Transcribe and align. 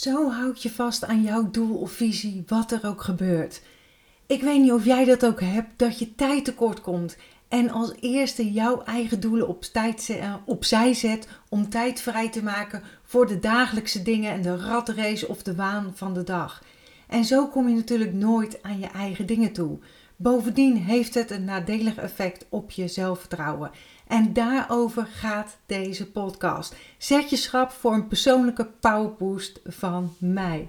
Zo 0.00 0.30
houd 0.30 0.62
je 0.62 0.70
vast 0.70 1.04
aan 1.04 1.22
jouw 1.22 1.50
doel 1.50 1.76
of 1.76 1.92
visie, 1.92 2.42
wat 2.46 2.72
er 2.72 2.86
ook 2.86 3.02
gebeurt. 3.02 3.62
Ik 4.26 4.42
weet 4.42 4.60
niet 4.60 4.72
of 4.72 4.84
jij 4.84 5.04
dat 5.04 5.26
ook 5.26 5.40
hebt, 5.40 5.78
dat 5.78 5.98
je 5.98 6.14
tijd 6.14 6.44
tekort 6.44 6.80
komt 6.80 7.16
en 7.48 7.70
als 7.70 7.92
eerste 8.00 8.52
jouw 8.52 8.82
eigen 8.82 9.20
doelen 9.20 9.48
op 9.48 9.62
tijd, 9.62 10.08
uh, 10.10 10.34
opzij 10.44 10.94
zet 10.94 11.28
om 11.48 11.68
tijd 11.68 12.00
vrij 12.00 12.30
te 12.30 12.42
maken 12.42 12.82
voor 13.02 13.26
de 13.26 13.38
dagelijkse 13.38 14.02
dingen 14.02 14.32
en 14.32 14.42
de 14.42 14.56
ratrace 14.56 15.28
of 15.28 15.42
de 15.42 15.54
waan 15.54 15.92
van 15.94 16.14
de 16.14 16.22
dag. 16.22 16.62
En 17.08 17.24
zo 17.24 17.46
kom 17.46 17.68
je 17.68 17.74
natuurlijk 17.74 18.12
nooit 18.12 18.62
aan 18.62 18.78
je 18.78 18.88
eigen 18.88 19.26
dingen 19.26 19.52
toe. 19.52 19.78
Bovendien 20.16 20.76
heeft 20.76 21.14
het 21.14 21.30
een 21.30 21.44
nadelig 21.44 21.96
effect 21.96 22.46
op 22.48 22.70
je 22.70 22.88
zelfvertrouwen. 22.88 23.70
En 24.10 24.32
daarover 24.32 25.06
gaat 25.12 25.56
deze 25.66 26.10
podcast. 26.10 26.74
Zet 26.98 27.30
je 27.30 27.36
schrap 27.36 27.70
voor 27.70 27.92
een 27.92 28.06
persoonlijke 28.06 28.66
powerboost 28.80 29.60
van 29.64 30.14
mij. 30.18 30.68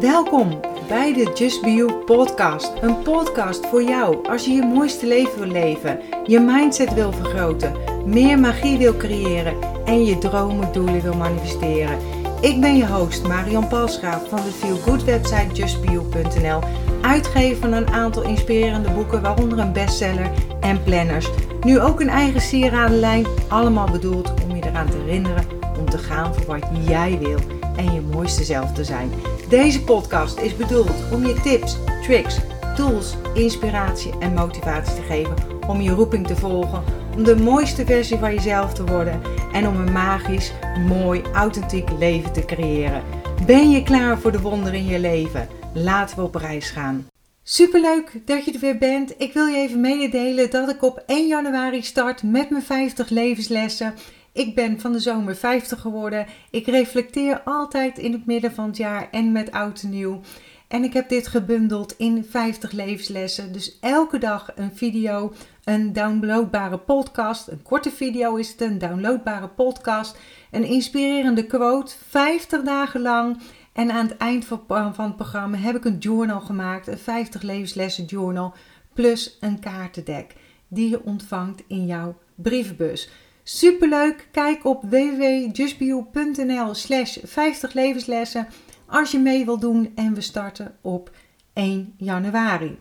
Welkom 0.00 0.60
bij 0.88 1.12
de 1.12 1.32
Just 1.34 1.62
Be 1.62 1.72
You 1.72 1.92
podcast. 1.92 2.72
Een 2.80 3.02
podcast 3.02 3.66
voor 3.66 3.82
jou 3.82 4.28
als 4.28 4.44
je 4.44 4.50
je 4.50 4.62
mooiste 4.62 5.06
leven 5.06 5.38
wil 5.38 5.48
leven, 5.48 6.00
je 6.26 6.40
mindset 6.40 6.94
wil 6.94 7.12
vergroten, 7.12 7.76
meer 8.06 8.38
magie 8.38 8.78
wil 8.78 8.96
creëren 8.96 9.56
en 9.84 10.04
je 10.04 10.18
dromen 10.18 10.72
doelen 10.72 11.02
wil 11.02 11.14
manifesteren. 11.14 11.98
Ik 12.40 12.60
ben 12.60 12.76
je 12.76 12.86
host 12.86 13.26
Marion 13.26 13.68
Palsgraaf 13.68 14.28
van 14.28 14.42
de 14.44 14.50
Feel 14.50 14.76
Good 14.76 15.04
website 15.04 15.54
justbeyou.nl, 15.54 16.60
uitgever 17.02 17.60
van 17.60 17.72
een 17.72 17.88
aantal 17.88 18.22
inspirerende 18.22 18.90
boeken, 18.90 19.22
waaronder 19.22 19.58
een 19.58 19.72
bestseller 19.72 20.30
en 20.60 20.82
planners. 20.82 21.28
Nu 21.64 21.80
ook 21.80 22.00
een 22.00 22.08
eigen 22.08 22.40
sieradenlijn, 22.40 23.26
allemaal 23.48 23.90
bedoeld 23.90 24.34
om 24.42 24.56
je 24.56 24.62
eraan 24.66 24.90
te 24.90 24.96
herinneren 24.96 25.44
om 25.78 25.90
te 25.90 25.98
gaan 25.98 26.34
voor 26.34 26.44
wat 26.46 26.68
jij 26.86 27.18
wil 27.18 27.38
en 27.76 27.92
je 27.92 28.00
mooiste 28.00 28.44
zelf 28.44 28.72
te 28.72 28.84
zijn. 28.84 29.10
Deze 29.48 29.84
podcast 29.84 30.38
is 30.38 30.56
bedoeld 30.56 31.12
om 31.12 31.26
je 31.26 31.40
tips, 31.40 31.76
tricks, 32.02 32.38
tools, 32.76 33.14
inspiratie 33.34 34.12
en 34.20 34.34
motivatie 34.34 34.94
te 34.94 35.02
geven 35.02 35.34
om 35.66 35.80
je 35.80 35.90
roeping 35.90 36.26
te 36.26 36.36
volgen, 36.36 36.82
om 37.16 37.24
de 37.24 37.36
mooiste 37.36 37.84
versie 37.84 38.18
van 38.18 38.34
jezelf 38.34 38.72
te 38.74 38.84
worden 38.84 39.20
en 39.52 39.68
om 39.68 39.76
een 39.76 39.92
magisch, 39.92 40.52
mooi, 40.86 41.22
authentiek 41.32 41.88
leven 41.98 42.32
te 42.32 42.44
creëren. 42.44 43.02
Ben 43.46 43.70
je 43.70 43.82
klaar 43.82 44.18
voor 44.18 44.32
de 44.32 44.40
wonderen 44.40 44.78
in 44.78 44.86
je 44.86 44.98
leven? 44.98 45.48
Laten 45.72 46.16
we 46.16 46.22
op 46.22 46.34
reis 46.34 46.70
gaan. 46.70 47.06
Superleuk 47.44 48.20
dat 48.24 48.44
je 48.44 48.52
er 48.52 48.60
weer 48.60 48.78
bent. 48.78 49.14
Ik 49.18 49.32
wil 49.32 49.46
je 49.46 49.56
even 49.56 49.80
mededelen 49.80 50.50
dat 50.50 50.68
ik 50.68 50.82
op 50.82 51.02
1 51.06 51.26
januari 51.26 51.82
start 51.82 52.22
met 52.22 52.50
mijn 52.50 52.62
50 52.62 53.08
levenslessen. 53.08 53.94
Ik 54.32 54.54
ben 54.54 54.80
van 54.80 54.92
de 54.92 55.00
zomer 55.00 55.36
50 55.36 55.80
geworden. 55.80 56.26
Ik 56.50 56.66
reflecteer 56.66 57.40
altijd 57.44 57.98
in 57.98 58.12
het 58.12 58.26
midden 58.26 58.52
van 58.52 58.66
het 58.66 58.76
jaar 58.76 59.08
en 59.10 59.32
met 59.32 59.50
oud 59.50 59.82
en 59.82 59.90
nieuw. 59.90 60.20
En 60.68 60.84
ik 60.84 60.92
heb 60.92 61.08
dit 61.08 61.26
gebundeld 61.26 61.94
in 61.96 62.24
50 62.30 62.72
levenslessen. 62.72 63.52
Dus 63.52 63.78
elke 63.80 64.18
dag 64.18 64.52
een 64.54 64.72
video, 64.74 65.32
een 65.64 65.92
downloadbare 65.92 66.78
podcast. 66.78 67.48
Een 67.48 67.62
korte 67.62 67.90
video 67.90 68.34
is 68.36 68.48
het, 68.48 68.60
een 68.60 68.78
downloadbare 68.78 69.48
podcast. 69.48 70.18
Een 70.50 70.64
inspirerende 70.64 71.46
quote, 71.46 71.94
50 72.08 72.62
dagen 72.62 73.00
lang. 73.00 73.38
En 73.72 73.90
aan 73.90 74.08
het 74.08 74.16
eind 74.16 74.44
van 74.44 74.94
het 74.96 75.16
programma 75.16 75.56
heb 75.56 75.76
ik 75.76 75.84
een 75.84 75.98
journal 75.98 76.40
gemaakt, 76.40 76.86
een 76.86 76.98
50 76.98 77.42
levenslessen 77.42 78.04
journal, 78.04 78.54
plus 78.94 79.36
een 79.40 79.58
kaartendek 79.58 80.34
die 80.68 80.90
je 80.90 81.04
ontvangt 81.04 81.62
in 81.66 81.86
jouw 81.86 82.18
brievenbus. 82.34 83.10
Superleuk, 83.42 84.28
kijk 84.30 84.64
op 84.64 84.82
www.justbio.nl 84.82 86.74
slash 86.74 87.18
50 87.22 87.72
levenslessen 87.72 88.48
als 88.86 89.10
je 89.10 89.18
mee 89.18 89.44
wilt 89.44 89.60
doen 89.60 89.92
en 89.94 90.14
we 90.14 90.20
starten 90.20 90.76
op 90.80 91.10
1 91.52 91.94
januari. 91.96 92.78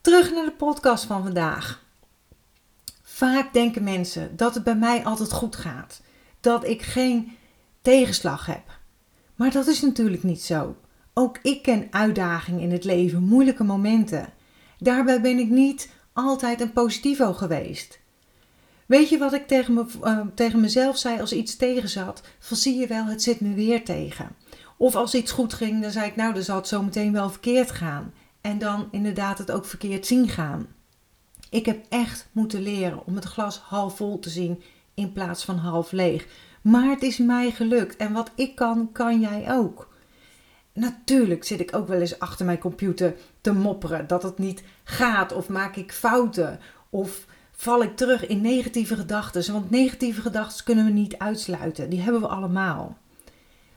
Terug 0.00 0.32
naar 0.32 0.44
de 0.44 0.52
podcast 0.52 1.04
van 1.04 1.22
vandaag. 1.22 1.84
Vaak 3.02 3.52
denken 3.52 3.82
mensen 3.82 4.36
dat 4.36 4.54
het 4.54 4.64
bij 4.64 4.76
mij 4.76 5.04
altijd 5.04 5.32
goed 5.32 5.56
gaat, 5.56 6.02
dat 6.40 6.64
ik 6.64 6.82
geen 6.82 7.36
tegenslag 7.82 8.46
heb. 8.46 8.77
Maar 9.38 9.50
dat 9.50 9.66
is 9.66 9.80
natuurlijk 9.80 10.22
niet 10.22 10.42
zo. 10.42 10.76
Ook 11.14 11.38
ik 11.42 11.62
ken 11.62 11.86
uitdagingen 11.90 12.60
in 12.60 12.72
het 12.72 12.84
leven, 12.84 13.22
moeilijke 13.22 13.64
momenten. 13.64 14.32
Daarbij 14.78 15.20
ben 15.20 15.38
ik 15.38 15.48
niet 15.48 15.90
altijd 16.12 16.60
een 16.60 16.72
positivo 16.72 17.32
geweest. 17.32 17.98
Weet 18.86 19.08
je 19.08 19.18
wat 19.18 19.32
ik 19.32 19.46
tegen, 19.46 19.74
me, 19.74 19.86
uh, 20.04 20.20
tegen 20.34 20.60
mezelf 20.60 20.98
zei 20.98 21.20
als 21.20 21.32
iets 21.32 21.56
tegen 21.56 21.88
zat? 21.88 22.22
Van 22.38 22.56
zie 22.56 22.78
je 22.78 22.86
wel, 22.86 23.04
het 23.04 23.22
zit 23.22 23.40
me 23.40 23.54
weer 23.54 23.84
tegen. 23.84 24.28
Of 24.76 24.94
als 24.94 25.14
iets 25.14 25.32
goed 25.32 25.54
ging, 25.54 25.82
dan 25.82 25.90
zei 25.90 26.06
ik 26.06 26.16
nou, 26.16 26.34
dan 26.34 26.42
zal 26.42 26.56
het 26.56 26.68
zo 26.68 26.82
meteen 26.82 27.12
wel 27.12 27.30
verkeerd 27.30 27.70
gaan. 27.70 28.12
En 28.40 28.58
dan 28.58 28.88
inderdaad 28.90 29.38
het 29.38 29.50
ook 29.50 29.64
verkeerd 29.64 30.06
zien 30.06 30.28
gaan. 30.28 30.66
Ik 31.50 31.66
heb 31.66 31.84
echt 31.88 32.28
moeten 32.32 32.62
leren 32.62 33.06
om 33.06 33.14
het 33.14 33.24
glas 33.24 33.58
half 33.58 33.96
vol 33.96 34.18
te 34.18 34.30
zien 34.30 34.62
in 34.94 35.12
plaats 35.12 35.44
van 35.44 35.56
half 35.56 35.92
leeg. 35.92 36.26
Maar 36.70 36.88
het 36.88 37.02
is 37.02 37.18
mij 37.18 37.50
gelukt 37.50 37.96
en 37.96 38.12
wat 38.12 38.30
ik 38.34 38.54
kan, 38.54 38.92
kan 38.92 39.20
jij 39.20 39.52
ook. 39.52 39.88
Natuurlijk 40.72 41.44
zit 41.44 41.60
ik 41.60 41.76
ook 41.76 41.88
wel 41.88 42.00
eens 42.00 42.18
achter 42.18 42.46
mijn 42.46 42.58
computer 42.58 43.14
te 43.40 43.52
mopperen 43.52 44.06
dat 44.06 44.22
het 44.22 44.38
niet 44.38 44.62
gaat 44.84 45.32
of 45.32 45.48
maak 45.48 45.76
ik 45.76 45.92
fouten 45.92 46.60
of 46.90 47.26
val 47.52 47.82
ik 47.82 47.96
terug 47.96 48.26
in 48.26 48.40
negatieve 48.40 48.96
gedachten. 48.96 49.52
Want 49.52 49.70
negatieve 49.70 50.20
gedachten 50.20 50.64
kunnen 50.64 50.84
we 50.84 50.90
niet 50.90 51.18
uitsluiten, 51.18 51.90
die 51.90 52.00
hebben 52.00 52.20
we 52.20 52.28
allemaal. 52.28 52.96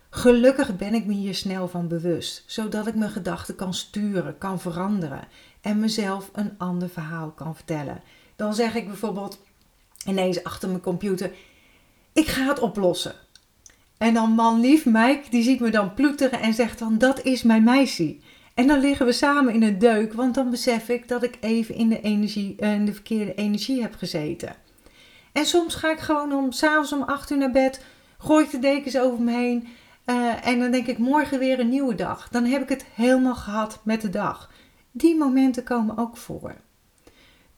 Gelukkig 0.09 0.75
ben 0.75 0.94
ik 0.94 1.06
me 1.06 1.13
hier 1.13 1.35
snel 1.35 1.68
van 1.68 1.88
bewust, 1.88 2.44
zodat 2.46 2.88
ik 2.88 2.96
mijn 2.96 3.12
gedachten 3.12 3.56
kan 3.56 3.73
sturen, 3.73 4.38
kan 4.38 4.59
veranderen 4.59 5.28
en 5.62 5.79
mezelf 5.79 6.29
een 6.34 6.53
ander 6.58 6.90
verhaal 6.90 7.29
kan 7.29 7.56
vertellen. 7.56 8.02
Dan 8.35 8.53
zeg 8.53 8.75
ik 8.75 8.88
bijvoorbeeld 8.88 9.40
ineens 10.06 10.44
achter 10.44 10.69
mijn 10.69 10.81
computer: 10.81 11.31
ik 12.13 12.27
ga 12.27 12.47
het 12.47 12.59
oplossen. 12.59 13.16
En 13.97 14.13
dan 14.13 14.31
man 14.31 14.59
lief 14.59 14.85
Mike, 14.85 15.22
die 15.29 15.44
ziet 15.44 15.59
me 15.59 15.69
dan 15.69 15.94
ploeteren 15.94 16.41
en 16.41 16.53
zegt 16.53 16.79
dan, 16.79 16.97
dat 16.97 17.22
is 17.23 17.44
mijn 17.44 17.63
meisje. 17.63 18.17
En 18.53 18.67
dan 18.67 18.79
liggen 18.79 19.05
we 19.05 19.11
samen 19.11 19.53
in 19.53 19.63
een 19.63 19.79
deuk, 19.79 20.13
want 20.13 20.35
dan 20.35 20.49
besef 20.49 20.89
ik 20.89 21.07
dat 21.07 21.23
ik 21.23 21.38
even 21.41 21.75
in 21.75 21.89
de, 21.89 22.01
energie, 22.01 22.55
eh, 22.59 22.85
de 22.85 22.94
verkeerde 22.94 23.33
energie 23.33 23.81
heb 23.81 23.95
gezeten. 23.95 24.55
En 25.31 25.45
soms 25.45 25.75
ga 25.75 25.91
ik 25.91 25.99
gewoon 25.99 26.33
om, 26.33 26.51
s'avonds 26.51 26.94
om 26.94 27.01
8 27.01 27.29
uur 27.31 27.38
naar 27.38 27.51
bed, 27.51 27.85
gooi 28.17 28.45
ik 28.45 28.51
de 28.51 28.59
dekens 28.59 28.97
over 28.97 29.22
me 29.22 29.31
heen 29.31 29.67
uh, 30.05 30.47
en 30.47 30.59
dan 30.59 30.72
denk 30.72 30.88
ik 30.88 30.97
morgen 30.97 31.39
weer 31.39 31.59
een 31.59 31.69
nieuwe 31.69 31.95
dag. 31.95 32.29
Dan 32.29 32.45
heb 32.45 32.61
ik 32.61 32.69
het 32.69 32.85
helemaal 32.93 33.35
gehad 33.35 33.79
met 33.83 34.01
de 34.01 34.09
dag. 34.09 34.51
Die 34.91 35.17
momenten 35.17 35.63
komen 35.63 35.97
ook 35.97 36.17
voor. 36.17 36.55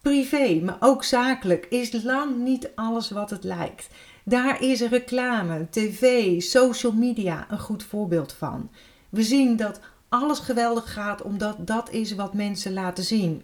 Privé, 0.01 0.61
maar 0.63 0.77
ook 0.79 1.03
zakelijk, 1.03 1.65
is 1.65 2.03
lang 2.03 2.37
niet 2.37 2.71
alles 2.75 3.09
wat 3.09 3.29
het 3.29 3.43
lijkt. 3.43 3.87
Daar 4.23 4.61
is 4.61 4.81
reclame, 4.81 5.67
tv, 5.69 6.41
social 6.41 6.91
media 6.91 7.45
een 7.49 7.59
goed 7.59 7.83
voorbeeld 7.83 8.33
van. 8.33 8.69
We 9.09 9.23
zien 9.23 9.55
dat 9.55 9.79
alles 10.09 10.39
geweldig 10.39 10.93
gaat 10.93 11.21
omdat 11.21 11.55
dat 11.59 11.91
is 11.91 12.15
wat 12.15 12.33
mensen 12.33 12.73
laten 12.73 13.03
zien. 13.03 13.43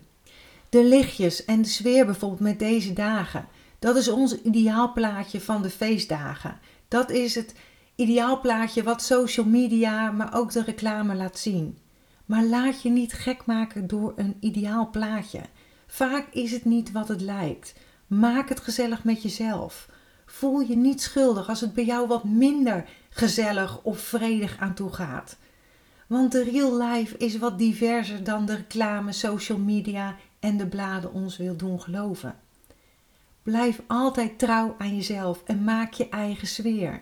De 0.70 0.84
lichtjes 0.84 1.46
en 1.46 1.62
de 1.62 1.68
sfeer 1.68 2.06
bijvoorbeeld 2.06 2.40
met 2.42 2.60
deze 2.60 2.94
dagen. 2.94 3.48
Dat 3.80 3.96
is 3.96 4.08
ons 4.08 4.42
ideaalplaatje 4.42 5.42
van 5.42 5.62
de 5.62 5.70
feestdagen. 5.70 6.60
Dat 6.88 7.10
is 7.10 7.36
het 7.36 7.56
ideaalplaatje 7.96 8.84
wat 8.84 9.02
social 9.02 9.46
media, 9.46 10.12
maar 10.12 10.36
ook 10.36 10.52
de 10.52 10.64
reclame 10.64 11.16
laat 11.16 11.40
zien. 11.40 11.78
Maar 12.26 12.44
laat 12.44 12.82
je 12.82 12.90
niet 12.90 13.14
gek 13.14 13.46
maken 13.46 13.88
door 13.88 14.14
een 14.16 14.38
ideaal 14.40 14.90
plaatje. 14.90 15.42
Vaak 15.88 16.28
is 16.32 16.52
het 16.52 16.66
niet 16.66 16.92
wat 16.92 17.08
het 17.08 17.22
lijkt. 17.22 17.74
Maak 18.08 18.50
het 18.50 18.60
gezellig 18.60 19.04
met 19.04 19.22
jezelf. 19.22 19.88
Voel 20.32 20.60
je 20.60 20.78
niet 20.78 21.02
schuldig 21.02 21.50
als 21.50 21.62
het 21.62 21.74
bij 21.74 21.86
jou 21.86 22.08
wat 22.08 22.24
minder 22.24 22.86
gezellig 23.10 23.82
of 23.84 24.00
vredig 24.00 24.58
aan 24.60 24.74
toe 24.74 24.94
gaat. 24.94 25.38
Want 26.08 26.32
de 26.32 26.44
real 26.44 26.82
life 26.82 27.18
is 27.18 27.38
wat 27.38 27.58
diverser 27.58 28.24
dan 28.24 28.46
de 28.46 28.56
reclame, 28.56 29.12
social 29.12 29.58
media 29.58 30.16
en 30.40 30.58
de 30.58 30.68
bladen 30.68 31.14
ons 31.14 31.38
wil 31.38 31.56
doen 31.56 31.82
geloven. 31.82 32.36
Blijf 33.44 33.82
altijd 33.88 34.40
trouw 34.40 34.76
aan 34.78 34.96
jezelf 34.96 35.44
en 35.46 35.64
maak 35.64 35.94
je 35.94 36.10
eigen 36.10 36.48
sfeer. 36.48 37.02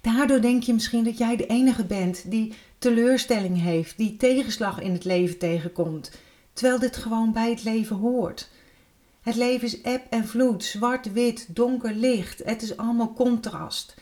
Daardoor 0.00 0.40
denk 0.40 0.62
je 0.62 0.72
misschien 0.72 1.04
dat 1.04 1.18
jij 1.18 1.36
de 1.36 1.46
enige 1.46 1.84
bent 1.84 2.30
die 2.30 2.54
teleurstelling 2.78 3.60
heeft, 3.60 3.96
die 3.96 4.16
tegenslag 4.16 4.80
in 4.80 4.92
het 4.92 5.04
leven 5.04 5.38
tegenkomt, 5.38 6.10
terwijl 6.52 6.78
dit 6.78 6.96
gewoon 6.96 7.32
bij 7.32 7.50
het 7.50 7.64
leven 7.64 7.96
hoort. 7.96 8.50
Het 9.24 9.34
leven 9.34 9.66
is 9.66 9.80
eb 9.80 10.06
en 10.10 10.26
vloed, 10.26 10.64
zwart-wit, 10.64 11.46
donker-licht. 11.54 12.42
Het 12.44 12.62
is 12.62 12.76
allemaal 12.76 13.12
contrast. 13.12 13.94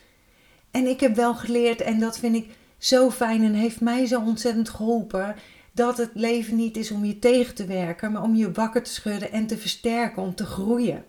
En 0.70 0.86
ik 0.86 1.00
heb 1.00 1.14
wel 1.14 1.34
geleerd, 1.34 1.80
en 1.80 2.00
dat 2.00 2.19
vind 2.19 2.34
ik 2.34 2.50
zo 2.78 3.10
fijn 3.10 3.44
en 3.44 3.54
heeft 3.54 3.80
mij 3.80 4.06
zo 4.06 4.20
ontzettend 4.20 4.69
geholpen, 4.69 5.34
dat 5.72 5.96
het 5.96 6.10
leven 6.14 6.56
niet 6.56 6.76
is 6.76 6.90
om 6.90 7.04
je 7.04 7.19
tegen 7.19 7.54
te 7.54 7.64
werken, 7.66 8.12
maar 8.12 8.22
om 8.22 8.34
je 8.34 8.52
wakker 8.52 8.82
te 8.82 8.92
schudden 8.92 9.32
en 9.32 9.46
te 9.46 9.58
versterken, 9.58 10.22
om 10.22 10.34
te 10.34 10.46
groeien. 10.46 11.04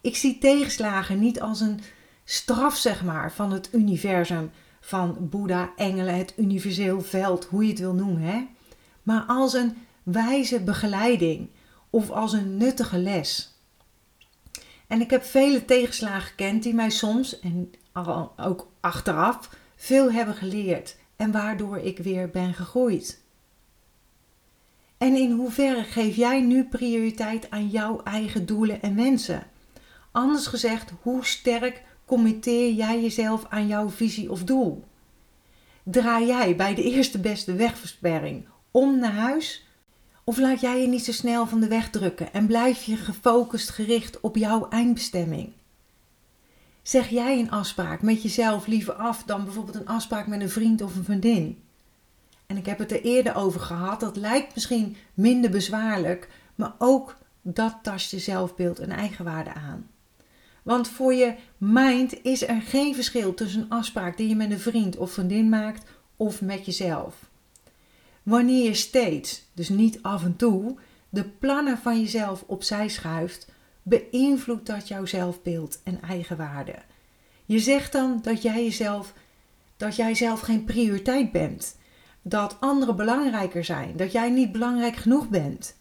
Ik 0.00 0.16
zie 0.16 0.38
tegenslagen 0.38 1.18
niet 1.18 1.40
als 1.40 1.60
een 1.60 1.80
straf, 2.24 2.76
zeg 2.76 3.04
maar, 3.04 3.32
van 3.32 3.52
het 3.52 3.68
universum, 3.72 4.50
van 4.80 5.16
Boeddha, 5.20 5.72
engelen, 5.76 6.16
het 6.16 6.34
universeel 6.36 7.00
veld, 7.00 7.44
hoe 7.44 7.62
je 7.62 7.70
het 7.70 7.78
wil 7.78 7.94
noemen. 7.94 8.22
Hè? 8.22 8.46
Maar 9.02 9.24
als 9.26 9.54
een 9.54 9.76
wijze 10.02 10.60
begeleiding 10.60 11.48
of 11.92 12.10
als 12.10 12.32
een 12.32 12.56
nuttige 12.56 12.98
les. 12.98 13.56
En 14.86 15.00
ik 15.00 15.10
heb 15.10 15.24
vele 15.24 15.64
tegenslagen 15.64 16.28
gekend 16.28 16.62
die 16.62 16.74
mij 16.74 16.90
soms, 16.90 17.40
en 17.40 17.70
ook 18.36 18.68
achteraf, 18.80 19.50
veel 19.76 20.12
hebben 20.12 20.34
geleerd 20.34 20.96
en 21.16 21.32
waardoor 21.32 21.78
ik 21.78 21.98
weer 21.98 22.30
ben 22.30 22.54
gegroeid. 22.54 23.22
En 24.98 25.16
in 25.16 25.30
hoeverre 25.30 25.82
geef 25.82 26.16
jij 26.16 26.40
nu 26.40 26.64
prioriteit 26.64 27.50
aan 27.50 27.68
jouw 27.68 28.02
eigen 28.02 28.46
doelen 28.46 28.82
en 28.82 28.96
wensen? 28.96 29.46
Anders 30.12 30.46
gezegd, 30.46 30.92
hoe 31.02 31.24
sterk 31.24 31.82
committeer 32.04 32.72
jij 32.72 33.02
jezelf 33.02 33.46
aan 33.48 33.66
jouw 33.66 33.88
visie 33.88 34.30
of 34.30 34.44
doel? 34.44 34.84
Draai 35.82 36.26
jij 36.26 36.56
bij 36.56 36.74
de 36.74 36.82
eerste 36.82 37.20
beste 37.20 37.54
wegversperring 37.54 38.46
om 38.70 38.98
naar 38.98 39.12
huis? 39.12 39.66
Of 40.24 40.38
laat 40.38 40.60
jij 40.60 40.80
je 40.80 40.88
niet 40.88 41.04
zo 41.04 41.12
snel 41.12 41.46
van 41.46 41.60
de 41.60 41.68
weg 41.68 41.90
drukken 41.90 42.32
en 42.32 42.46
blijf 42.46 42.82
je 42.82 42.96
gefocust 42.96 43.70
gericht 43.70 44.20
op 44.20 44.36
jouw 44.36 44.68
eindbestemming? 44.68 45.52
Zeg 46.82 47.08
jij 47.08 47.38
een 47.38 47.50
afspraak 47.50 48.02
met 48.02 48.22
jezelf 48.22 48.66
liever 48.66 48.94
af 48.94 49.22
dan 49.22 49.44
bijvoorbeeld 49.44 49.76
een 49.76 49.86
afspraak 49.88 50.26
met 50.26 50.40
een 50.40 50.50
vriend 50.50 50.82
of 50.82 50.96
een 50.96 51.04
vriendin? 51.04 51.62
En 52.46 52.56
ik 52.56 52.66
heb 52.66 52.78
het 52.78 52.92
er 52.92 53.02
eerder 53.02 53.34
over 53.34 53.60
gehad. 53.60 54.00
Dat 54.00 54.16
lijkt 54.16 54.54
misschien 54.54 54.96
minder 55.14 55.50
bezwaarlijk, 55.50 56.28
maar 56.54 56.74
ook 56.78 57.16
dat 57.42 57.78
tast 57.82 58.10
je 58.10 58.18
zelfbeeld 58.18 58.78
en 58.78 58.90
eigenwaarde 58.90 59.54
aan. 59.54 59.90
Want 60.62 60.88
voor 60.88 61.14
je 61.14 61.34
mind 61.56 62.24
is 62.24 62.48
er 62.48 62.62
geen 62.62 62.94
verschil 62.94 63.34
tussen 63.34 63.60
een 63.60 63.70
afspraak 63.70 64.16
die 64.16 64.28
je 64.28 64.36
met 64.36 64.50
een 64.50 64.60
vriend 64.60 64.96
of 64.96 65.12
vriendin 65.12 65.48
maakt 65.48 65.84
of 66.16 66.40
met 66.40 66.66
jezelf. 66.66 67.30
Wanneer 68.22 68.64
je 68.64 68.74
steeds, 68.74 69.42
dus 69.54 69.68
niet 69.68 70.02
af 70.02 70.24
en 70.24 70.36
toe, 70.36 70.78
de 71.08 71.24
plannen 71.24 71.78
van 71.78 72.00
jezelf 72.00 72.44
opzij 72.46 72.88
schuift, 72.88 73.48
beïnvloedt 73.82 74.66
dat 74.66 74.88
jouw 74.88 75.06
zelfbeeld 75.06 75.80
en 75.82 76.02
eigenwaarde. 76.02 76.74
Je 77.44 77.58
zegt 77.58 77.92
dan 77.92 78.18
dat 78.22 78.42
jij 78.42 78.76
dat 79.76 79.96
jij 79.96 80.14
zelf 80.14 80.40
geen 80.40 80.64
prioriteit 80.64 81.32
bent, 81.32 81.76
dat 82.22 82.56
anderen 82.60 82.96
belangrijker 82.96 83.64
zijn, 83.64 83.96
dat 83.96 84.12
jij 84.12 84.30
niet 84.30 84.52
belangrijk 84.52 84.96
genoeg 84.96 85.28
bent. 85.28 85.76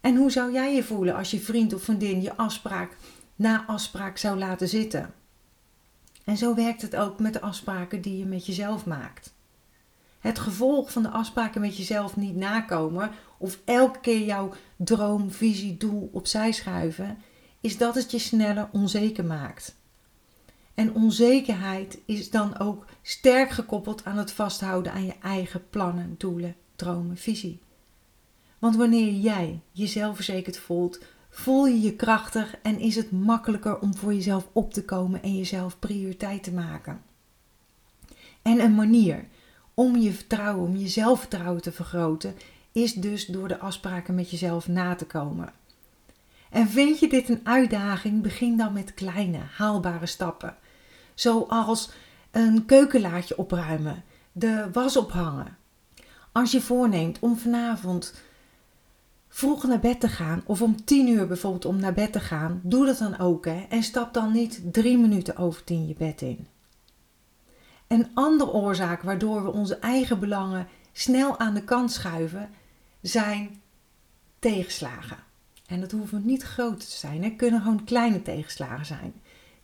En 0.00 0.16
hoe 0.16 0.30
zou 0.30 0.52
jij 0.52 0.74
je 0.74 0.82
voelen 0.82 1.14
als 1.14 1.30
je 1.30 1.40
vriend 1.40 1.72
of 1.72 1.82
vriendin 1.82 2.22
je 2.22 2.36
afspraak 2.36 2.96
na 3.36 3.66
afspraak 3.66 4.18
zou 4.18 4.38
laten 4.38 4.68
zitten? 4.68 5.14
En 6.24 6.36
zo 6.36 6.54
werkt 6.54 6.82
het 6.82 6.96
ook 6.96 7.18
met 7.18 7.32
de 7.32 7.40
afspraken 7.40 8.00
die 8.00 8.18
je 8.18 8.24
met 8.24 8.46
jezelf 8.46 8.86
maakt. 8.86 9.34
Het 10.22 10.38
gevolg 10.38 10.92
van 10.92 11.02
de 11.02 11.08
afspraken 11.08 11.60
met 11.60 11.76
jezelf 11.76 12.16
niet 12.16 12.36
nakomen 12.36 13.10
of 13.38 13.58
elke 13.64 14.00
keer 14.00 14.24
jouw 14.24 14.52
droom, 14.76 15.30
visie, 15.30 15.76
doel 15.76 16.10
opzij 16.12 16.52
schuiven, 16.52 17.18
is 17.60 17.78
dat 17.78 17.94
het 17.94 18.10
je 18.10 18.18
sneller 18.18 18.68
onzeker 18.72 19.24
maakt. 19.24 19.76
En 20.74 20.94
onzekerheid 20.94 21.98
is 22.04 22.30
dan 22.30 22.58
ook 22.58 22.86
sterk 23.02 23.50
gekoppeld 23.50 24.04
aan 24.04 24.16
het 24.16 24.32
vasthouden 24.32 24.92
aan 24.92 25.04
je 25.04 25.14
eigen 25.22 25.68
plannen, 25.70 26.14
doelen, 26.18 26.56
dromen, 26.76 27.16
visie. 27.16 27.60
Want 28.58 28.76
wanneer 28.76 29.12
jij 29.12 29.60
jezelf 29.72 30.14
verzekerd 30.14 30.58
voelt, 30.58 31.00
voel 31.30 31.66
je 31.66 31.80
je 31.80 31.96
krachtig 31.96 32.56
en 32.62 32.78
is 32.78 32.96
het 32.96 33.10
makkelijker 33.10 33.78
om 33.78 33.94
voor 33.94 34.14
jezelf 34.14 34.48
op 34.52 34.72
te 34.72 34.84
komen 34.84 35.22
en 35.22 35.36
jezelf 35.36 35.78
prioriteit 35.78 36.42
te 36.42 36.52
maken. 36.52 37.02
En 38.42 38.60
een 38.60 38.74
manier 38.74 39.24
om 39.74 39.96
je 39.96 40.12
vertrouwen, 40.12 40.66
om 40.68 40.76
je 40.76 40.88
zelfvertrouwen 40.88 41.62
te 41.62 41.72
vergroten, 41.72 42.34
is 42.72 42.94
dus 42.94 43.26
door 43.26 43.48
de 43.48 43.58
afspraken 43.58 44.14
met 44.14 44.30
jezelf 44.30 44.68
na 44.68 44.94
te 44.94 45.06
komen. 45.06 45.52
En 46.50 46.68
vind 46.68 46.98
je 46.98 47.08
dit 47.08 47.28
een 47.28 47.40
uitdaging, 47.42 48.22
begin 48.22 48.56
dan 48.56 48.72
met 48.72 48.94
kleine, 48.94 49.38
haalbare 49.56 50.06
stappen. 50.06 50.56
Zoals 51.14 51.90
een 52.30 52.64
keukenlaadje 52.64 53.38
opruimen, 53.38 54.04
de 54.32 54.68
was 54.72 54.96
ophangen. 54.96 55.56
Als 56.32 56.52
je 56.52 56.60
voorneemt 56.60 57.18
om 57.18 57.36
vanavond 57.36 58.14
vroeg 59.28 59.64
naar 59.64 59.80
bed 59.80 60.00
te 60.00 60.08
gaan, 60.08 60.42
of 60.46 60.62
om 60.62 60.84
tien 60.84 61.08
uur 61.08 61.26
bijvoorbeeld 61.26 61.64
om 61.64 61.76
naar 61.76 61.92
bed 61.92 62.12
te 62.12 62.20
gaan, 62.20 62.60
doe 62.62 62.86
dat 62.86 62.98
dan 62.98 63.18
ook 63.18 63.44
hè, 63.44 63.66
en 63.68 63.82
stap 63.82 64.14
dan 64.14 64.32
niet 64.32 64.60
drie 64.72 64.98
minuten 64.98 65.36
over 65.36 65.64
tien 65.64 65.86
je 65.86 65.94
bed 65.94 66.20
in. 66.20 66.46
Een 67.92 68.10
andere 68.14 68.52
oorzaak 68.52 69.02
waardoor 69.02 69.44
we 69.44 69.52
onze 69.52 69.76
eigen 69.76 70.18
belangen 70.18 70.68
snel 70.92 71.38
aan 71.38 71.54
de 71.54 71.64
kant 71.64 71.92
schuiven, 71.92 72.50
zijn 73.00 73.62
tegenslagen. 74.38 75.16
En 75.66 75.80
dat 75.80 75.90
hoeven 75.90 76.22
niet 76.24 76.42
groot 76.42 76.80
te 76.80 76.96
zijn, 76.96 77.24
het 77.24 77.36
kunnen 77.36 77.60
gewoon 77.60 77.84
kleine 77.84 78.22
tegenslagen 78.22 78.86
zijn. 78.86 79.14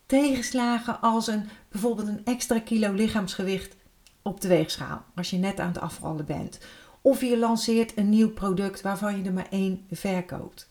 Tegenslagen 0.06 1.00
als 1.00 1.26
een, 1.26 1.48
bijvoorbeeld 1.68 2.08
een 2.08 2.24
extra 2.24 2.60
kilo 2.60 2.92
lichaamsgewicht 2.92 3.76
op 4.22 4.40
de 4.40 4.48
weegschaal, 4.48 5.04
als 5.14 5.30
je 5.30 5.36
net 5.36 5.60
aan 5.60 5.68
het 5.68 5.80
afvallen 5.80 6.26
bent. 6.26 6.58
Of 7.00 7.20
je 7.20 7.38
lanceert 7.38 7.96
een 7.96 8.08
nieuw 8.08 8.30
product 8.30 8.80
waarvan 8.80 9.18
je 9.18 9.24
er 9.24 9.32
maar 9.32 9.48
één 9.50 9.86
verkoopt. 9.90 10.68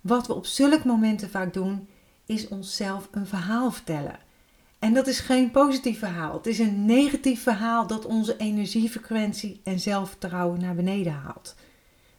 Wat 0.00 0.26
we 0.26 0.34
op 0.34 0.46
zulke 0.46 0.86
momenten 0.86 1.30
vaak 1.30 1.52
doen, 1.52 1.88
is 2.26 2.48
onszelf 2.48 3.08
een 3.10 3.26
verhaal 3.26 3.70
vertellen. 3.70 4.18
En 4.82 4.94
dat 4.94 5.06
is 5.06 5.18
geen 5.18 5.50
positief 5.50 5.98
verhaal. 5.98 6.32
Het 6.32 6.46
is 6.46 6.58
een 6.58 6.84
negatief 6.84 7.42
verhaal 7.42 7.86
dat 7.86 8.06
onze 8.06 8.36
energiefrequentie 8.36 9.60
en 9.64 9.80
zelfvertrouwen 9.80 10.60
naar 10.60 10.74
beneden 10.74 11.12
haalt. 11.12 11.54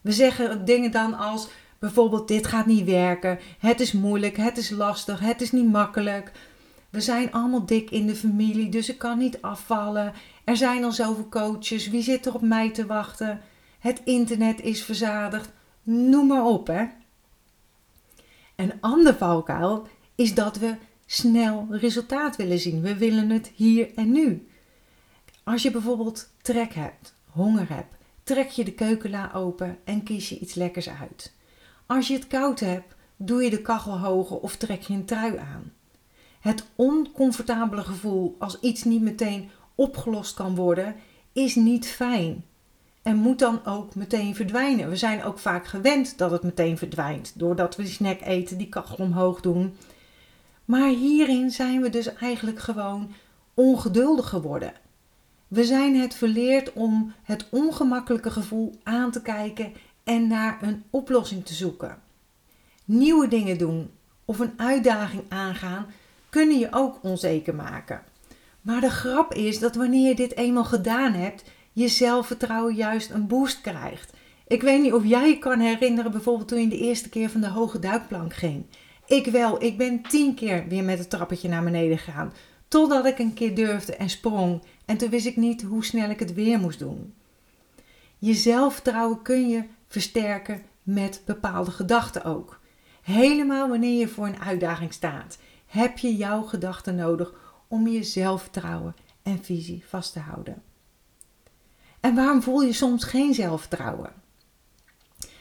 We 0.01 0.11
zeggen 0.11 0.65
dingen 0.65 0.91
dan 0.91 1.13
als 1.17 1.47
bijvoorbeeld 1.79 2.27
dit 2.27 2.47
gaat 2.47 2.65
niet 2.65 2.85
werken, 2.85 3.39
het 3.59 3.79
is 3.79 3.91
moeilijk, 3.91 4.37
het 4.37 4.57
is 4.57 4.69
lastig, 4.69 5.19
het 5.19 5.41
is 5.41 5.51
niet 5.51 5.71
makkelijk. 5.71 6.31
We 6.89 7.01
zijn 7.01 7.31
allemaal 7.31 7.65
dik 7.65 7.91
in 7.91 8.07
de 8.07 8.15
familie, 8.15 8.69
dus 8.69 8.89
ik 8.89 8.97
kan 8.97 9.17
niet 9.17 9.41
afvallen. 9.41 10.13
Er 10.43 10.57
zijn 10.57 10.83
al 10.83 10.91
zoveel 10.91 11.29
coaches, 11.29 11.89
wie 11.89 12.03
zit 12.03 12.25
er 12.25 12.33
op 12.33 12.41
mij 12.41 12.71
te 12.71 12.85
wachten? 12.85 13.41
Het 13.79 14.01
internet 14.03 14.61
is 14.61 14.83
verzadigd, 14.83 15.51
noem 15.83 16.27
maar 16.27 16.45
op 16.45 16.67
hè. 16.67 16.85
Een 18.55 18.73
ander 18.79 19.15
valkuil 19.15 19.87
is 20.15 20.33
dat 20.33 20.57
we 20.57 20.75
snel 21.05 21.67
resultaat 21.69 22.35
willen 22.35 22.59
zien. 22.59 22.81
We 22.81 22.97
willen 22.97 23.29
het 23.29 23.51
hier 23.55 23.89
en 23.95 24.11
nu. 24.11 24.47
Als 25.43 25.61
je 25.61 25.71
bijvoorbeeld 25.71 26.29
trek 26.41 26.73
hebt, 26.73 27.13
honger 27.29 27.69
hebt, 27.69 27.95
trek 28.23 28.49
je 28.49 28.63
de 28.63 28.73
keukenla 28.73 29.31
open 29.33 29.77
en 29.83 30.03
kies 30.03 30.29
je 30.29 30.39
iets 30.39 30.53
lekkers 30.53 30.89
uit. 30.89 31.33
Als 31.85 32.07
je 32.07 32.13
het 32.13 32.27
koud 32.27 32.59
hebt, 32.59 32.95
doe 33.17 33.43
je 33.43 33.49
de 33.49 33.61
kachel 33.61 33.99
hoger 33.99 34.39
of 34.39 34.55
trek 34.55 34.81
je 34.81 34.93
een 34.93 35.05
trui 35.05 35.37
aan. 35.37 35.71
Het 36.39 36.65
oncomfortabele 36.75 37.83
gevoel 37.83 38.35
als 38.39 38.59
iets 38.59 38.83
niet 38.83 39.01
meteen 39.01 39.49
opgelost 39.75 40.33
kan 40.33 40.55
worden, 40.55 40.95
is 41.33 41.55
niet 41.55 41.87
fijn. 41.87 42.43
En 43.01 43.15
moet 43.15 43.39
dan 43.39 43.65
ook 43.65 43.95
meteen 43.95 44.35
verdwijnen. 44.35 44.89
We 44.89 44.95
zijn 44.95 45.23
ook 45.23 45.39
vaak 45.39 45.67
gewend 45.67 46.17
dat 46.17 46.31
het 46.31 46.43
meteen 46.43 46.77
verdwijnt. 46.77 47.33
Doordat 47.35 47.75
we 47.75 47.83
die 47.83 47.91
snack 47.91 48.21
eten, 48.21 48.57
die 48.57 48.69
kachel 48.69 49.05
omhoog 49.05 49.41
doen. 49.41 49.75
Maar 50.65 50.89
hierin 50.89 51.51
zijn 51.51 51.81
we 51.81 51.89
dus 51.89 52.13
eigenlijk 52.13 52.59
gewoon 52.59 53.11
ongeduldig 53.53 54.29
geworden. 54.29 54.73
We 55.47 55.63
zijn 55.63 55.95
het 55.95 56.15
verleerd 56.15 56.73
om 56.73 57.13
het 57.23 57.45
ongemakkelijke 57.49 58.31
gevoel 58.31 58.75
aan 58.83 59.11
te 59.11 59.21
kijken 59.21 59.73
en 60.03 60.27
naar 60.27 60.57
een 60.61 60.83
oplossing 60.89 61.45
te 61.45 61.53
zoeken. 61.53 62.01
Nieuwe 62.85 63.27
dingen 63.27 63.57
doen 63.57 63.89
of 64.25 64.39
een 64.39 64.53
uitdaging 64.57 65.23
aangaan 65.29 65.85
kunnen 66.29 66.59
je 66.59 66.67
ook 66.71 66.99
onzeker 67.01 67.55
maken. 67.55 68.01
Maar 68.61 68.81
de 68.81 68.89
grap 68.89 69.33
is 69.33 69.59
dat 69.59 69.75
wanneer 69.75 70.07
je 70.07 70.15
dit 70.15 70.35
eenmaal 70.35 70.65
gedaan 70.65 71.13
hebt, 71.13 71.43
je 71.71 71.87
zelfvertrouwen 71.87 72.75
juist 72.75 73.09
een 73.09 73.27
boost 73.27 73.61
krijgt. 73.61 74.13
Ik 74.47 74.61
weet 74.61 74.81
niet 74.81 74.93
of 74.93 75.05
jij 75.05 75.29
je 75.29 75.37
kan 75.37 75.59
herinneren, 75.59 76.11
bijvoorbeeld 76.11 76.47
toen 76.47 76.61
je 76.61 76.67
de 76.67 76.77
eerste 76.77 77.09
keer 77.09 77.29
van 77.29 77.41
de 77.41 77.47
hoge 77.47 77.79
duikplank 77.79 78.33
ging. 78.33 78.65
Ik 79.13 79.25
wel, 79.25 79.63
ik 79.63 79.77
ben 79.77 80.01
tien 80.01 80.33
keer 80.35 80.67
weer 80.67 80.83
met 80.83 80.99
het 80.99 81.09
trappetje 81.09 81.49
naar 81.49 81.63
beneden 81.63 81.97
gegaan. 81.97 82.33
Totdat 82.67 83.05
ik 83.05 83.19
een 83.19 83.33
keer 83.33 83.55
durfde 83.55 83.95
en 83.95 84.09
sprong. 84.09 84.61
En 84.85 84.97
toen 84.97 85.09
wist 85.09 85.25
ik 85.25 85.35
niet 85.35 85.61
hoe 85.61 85.85
snel 85.85 86.09
ik 86.09 86.19
het 86.19 86.33
weer 86.33 86.59
moest 86.59 86.79
doen. 86.79 87.13
Je 88.17 88.33
zelfvertrouwen 88.33 89.21
kun 89.21 89.49
je 89.49 89.63
versterken 89.87 90.61
met 90.83 91.21
bepaalde 91.25 91.71
gedachten 91.71 92.23
ook. 92.23 92.59
Helemaal 93.01 93.69
wanneer 93.69 93.99
je 93.99 94.07
voor 94.07 94.27
een 94.27 94.39
uitdaging 94.39 94.93
staat, 94.93 95.37
heb 95.65 95.97
je 95.97 96.15
jouw 96.15 96.41
gedachten 96.41 96.95
nodig 96.95 97.33
om 97.67 97.87
je 97.87 98.03
zelfvertrouwen 98.03 98.95
en 99.23 99.43
visie 99.43 99.83
vast 99.87 100.13
te 100.13 100.19
houden. 100.19 100.61
En 101.99 102.15
waarom 102.15 102.41
voel 102.41 102.61
je 102.61 102.73
soms 102.73 103.03
geen 103.03 103.33
zelfvertrouwen? 103.33 104.13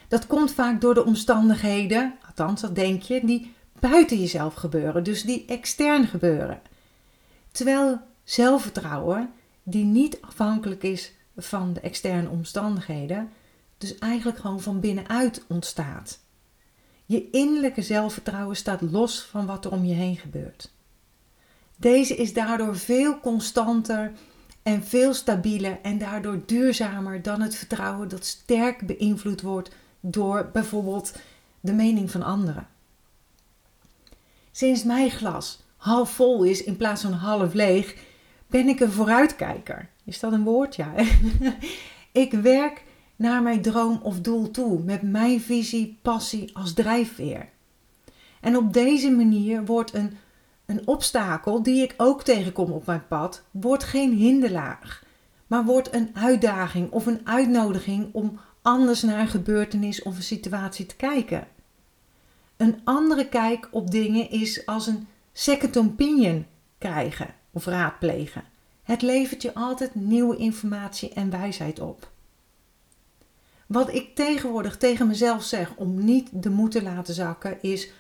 Dat 0.09 0.27
komt 0.27 0.53
vaak 0.53 0.81
door 0.81 0.95
de 0.95 1.05
omstandigheden, 1.05 2.15
althans 2.27 2.61
dat 2.61 2.75
denk 2.75 3.03
je, 3.03 3.21
die 3.25 3.53
buiten 3.91 4.21
jezelf 4.21 4.55
gebeuren, 4.55 5.05
dus 5.05 5.23
die 5.23 5.45
extern 5.47 6.07
gebeuren. 6.07 6.61
Terwijl 7.51 8.01
Zelfvertrouwen 8.25 9.33
die 9.63 9.85
niet 9.85 10.19
afhankelijk 10.21 10.83
is 10.83 11.13
van 11.37 11.73
de 11.73 11.81
externe 11.81 12.29
omstandigheden, 12.29 13.31
dus 13.79 13.99
eigenlijk 13.99 14.39
gewoon 14.39 14.61
van 14.61 14.81
binnenuit 14.81 15.45
ontstaat. 15.49 16.19
Je 17.07 17.31
innerlijke 17.31 17.83
zelfvertrouwen 17.83 18.57
staat 18.57 18.81
los 18.81 19.23
van 19.23 19.47
wat 19.47 19.65
er 19.65 19.73
om 19.73 19.85
je 19.85 19.95
heen 19.95 20.17
gebeurt. 20.17 20.73
Deze 21.77 22.17
is 22.17 22.33
daardoor 22.33 22.77
veel 22.77 23.21
constanter 23.21 24.13
en 24.63 24.85
veel 24.85 25.15
stabieler 25.15 25.79
en 25.83 25.99
daardoor 25.99 26.43
duurzamer 26.47 27.23
dan 27.23 27.41
het 27.41 27.55
vertrouwen 27.55 28.09
dat 28.09 28.25
sterk 28.25 28.87
beïnvloed 28.87 29.41
wordt 29.41 29.71
door 30.01 30.51
bijvoorbeeld 30.53 31.13
de 31.61 31.73
mening 31.73 32.11
van 32.11 32.23
anderen. 32.23 32.69
Sinds 34.53 34.85
mijn 34.85 35.11
glas 35.11 35.63
half 35.77 36.11
vol 36.11 36.43
is 36.43 36.65
in 36.65 36.77
plaats 36.77 37.03
van 37.03 37.13
half 37.13 37.55
leeg, 37.55 37.97
ben 38.47 38.69
ik 38.69 38.81
een 38.81 38.93
vooruitkijker. 38.93 39.89
Is 40.05 40.21
dat 40.21 40.33
een 40.33 40.45
woord? 40.45 40.77
Ja. 40.77 40.95
ik 42.13 42.33
werk 42.33 42.85
naar 43.17 43.43
mijn 43.43 43.63
droom 43.63 44.01
of 44.03 44.21
doel 44.21 44.51
toe 44.51 44.83
met 44.83 45.03
mijn 45.03 45.41
visie, 45.41 45.99
passie 46.03 46.57
als 46.57 46.73
drijfveer. 46.73 47.49
En 48.41 48.57
op 48.57 48.73
deze 48.73 49.11
manier 49.11 49.65
wordt 49.65 49.95
een, 49.95 50.17
een 50.67 50.87
obstakel 50.87 51.63
die 51.63 51.83
ik 51.83 51.95
ook 51.97 52.23
tegenkom 52.23 52.71
op 52.71 52.87
mijn 52.87 53.07
pad, 53.09 53.43
wordt 53.51 53.85
geen 53.85 54.13
hinderlaag, 54.13 55.05
maar 55.47 55.65
wordt 55.65 55.95
een 55.95 56.11
uitdaging 56.13 56.91
of 56.91 57.07
een 57.07 57.21
uitnodiging 57.25 58.09
om 58.13 58.41
anders 58.63 59.03
naar 59.03 59.21
een 59.21 59.29
gebeurtenis 59.29 60.03
of 60.03 60.17
een 60.17 60.23
situatie 60.23 60.87
te 60.87 60.97
kijken. 60.97 61.47
Een 62.57 62.81
andere 62.85 63.29
kijk 63.29 63.69
op 63.71 63.91
dingen 63.91 64.31
is 64.31 64.67
als 64.67 64.87
een 64.87 65.07
second 65.33 65.77
opinion 65.77 66.47
krijgen 66.79 67.35
of 67.51 67.65
raadplegen. 67.65 68.45
Het 68.83 69.03
levert 69.03 69.43
je 69.43 69.55
altijd 69.55 69.95
nieuwe 69.95 70.37
informatie 70.37 71.13
en 71.13 71.31
wijsheid 71.31 71.81
op. 71.81 72.11
Wat 73.67 73.95
ik 73.95 74.15
tegenwoordig 74.15 74.77
tegen 74.77 75.07
mezelf 75.07 75.43
zeg 75.43 75.75
om 75.77 76.05
niet 76.05 76.29
de 76.33 76.51
moed 76.51 76.71
te 76.71 76.83
laten 76.83 77.15
zakken 77.15 77.63
is: 77.63 77.91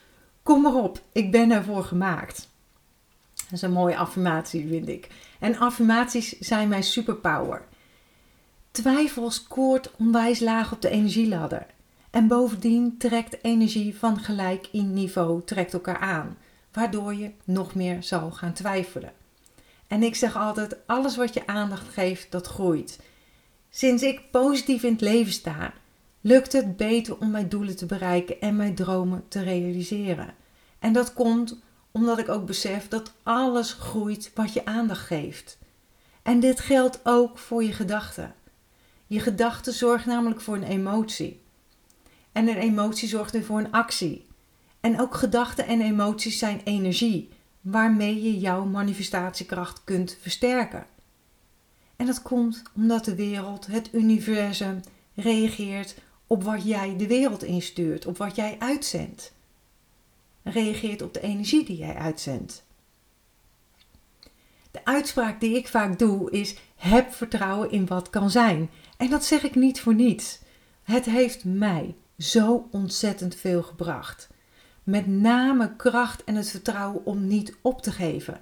kom 0.42 0.66
erop, 0.66 1.02
ik 1.12 1.30
ben 1.30 1.50
ervoor 1.50 1.84
gemaakt. 1.84 2.48
Dat 3.34 3.52
is 3.52 3.62
een 3.62 3.72
mooie 3.72 3.96
affirmatie, 3.96 4.68
vind 4.68 4.88
ik. 4.88 5.08
En 5.40 5.58
affirmaties 5.58 6.38
zijn 6.38 6.68
mijn 6.68 6.82
superpower. 6.82 7.64
Twijfel 8.70 9.30
scoort 9.30 9.90
onwijs 9.98 10.40
laag 10.40 10.72
op 10.72 10.82
de 10.82 10.88
energieladder. 10.88 11.66
En 12.12 12.26
bovendien 12.26 12.98
trekt 12.98 13.44
energie 13.44 13.96
van 13.96 14.20
gelijk 14.20 14.68
in 14.72 14.92
niveau 14.92 15.42
trekt 15.44 15.72
elkaar 15.72 15.98
aan, 15.98 16.36
waardoor 16.72 17.14
je 17.14 17.30
nog 17.44 17.74
meer 17.74 18.02
zal 18.02 18.30
gaan 18.30 18.52
twijfelen. 18.52 19.12
En 19.86 20.02
ik 20.02 20.14
zeg 20.14 20.36
altijd: 20.36 20.76
alles 20.86 21.16
wat 21.16 21.34
je 21.34 21.46
aandacht 21.46 21.88
geeft, 21.88 22.30
dat 22.30 22.46
groeit. 22.46 23.00
Sinds 23.70 24.02
ik 24.02 24.30
positief 24.30 24.82
in 24.82 24.92
het 24.92 25.00
leven 25.00 25.32
sta, 25.32 25.72
lukt 26.20 26.52
het 26.52 26.76
beter 26.76 27.18
om 27.18 27.30
mijn 27.30 27.48
doelen 27.48 27.76
te 27.76 27.86
bereiken 27.86 28.40
en 28.40 28.56
mijn 28.56 28.74
dromen 28.74 29.24
te 29.28 29.42
realiseren. 29.42 30.34
En 30.78 30.92
dat 30.92 31.14
komt 31.14 31.60
omdat 31.90 32.18
ik 32.18 32.28
ook 32.28 32.46
besef 32.46 32.88
dat 32.88 33.12
alles 33.22 33.72
groeit 33.72 34.30
wat 34.34 34.52
je 34.52 34.64
aandacht 34.64 35.06
geeft. 35.06 35.58
En 36.22 36.40
dit 36.40 36.60
geldt 36.60 37.00
ook 37.02 37.38
voor 37.38 37.64
je 37.64 37.72
gedachten. 37.72 38.34
Je 39.06 39.20
gedachten 39.20 39.72
zorgen 39.72 40.08
namelijk 40.08 40.40
voor 40.40 40.54
een 40.54 40.62
emotie. 40.62 41.41
En 42.32 42.48
een 42.48 42.56
emotie 42.56 43.08
zorgt 43.08 43.32
weer 43.32 43.44
voor 43.44 43.58
een 43.58 43.72
actie. 43.72 44.26
En 44.80 45.00
ook 45.00 45.14
gedachten 45.14 45.66
en 45.66 45.80
emoties 45.80 46.38
zijn 46.38 46.60
energie, 46.64 47.28
waarmee 47.60 48.22
je 48.22 48.38
jouw 48.38 48.64
manifestatiekracht 48.64 49.84
kunt 49.84 50.18
versterken. 50.20 50.86
En 51.96 52.06
dat 52.06 52.22
komt 52.22 52.62
omdat 52.74 53.04
de 53.04 53.14
wereld, 53.14 53.66
het 53.66 53.88
universum, 53.92 54.80
reageert 55.14 55.94
op 56.26 56.42
wat 56.42 56.64
jij 56.64 56.96
de 56.96 57.06
wereld 57.06 57.42
instuurt, 57.42 58.06
op 58.06 58.16
wat 58.16 58.36
jij 58.36 58.56
uitzendt. 58.58 59.32
Reageert 60.42 61.02
op 61.02 61.14
de 61.14 61.20
energie 61.20 61.64
die 61.64 61.76
jij 61.76 61.94
uitzendt. 61.94 62.64
De 64.70 64.84
uitspraak 64.84 65.40
die 65.40 65.56
ik 65.56 65.68
vaak 65.68 65.98
doe 65.98 66.30
is: 66.30 66.56
heb 66.76 67.12
vertrouwen 67.12 67.70
in 67.70 67.86
wat 67.86 68.10
kan 68.10 68.30
zijn. 68.30 68.70
En 68.96 69.10
dat 69.10 69.24
zeg 69.24 69.42
ik 69.42 69.54
niet 69.54 69.80
voor 69.80 69.94
niets. 69.94 70.38
Het 70.82 71.04
heeft 71.04 71.44
mij 71.44 71.94
zo 72.22 72.68
ontzettend 72.70 73.34
veel 73.34 73.62
gebracht. 73.62 74.28
Met 74.82 75.06
name 75.06 75.76
kracht 75.76 76.24
en 76.24 76.34
het 76.34 76.48
vertrouwen 76.50 77.06
om 77.06 77.26
niet 77.26 77.54
op 77.60 77.82
te 77.82 77.92
geven. 77.92 78.40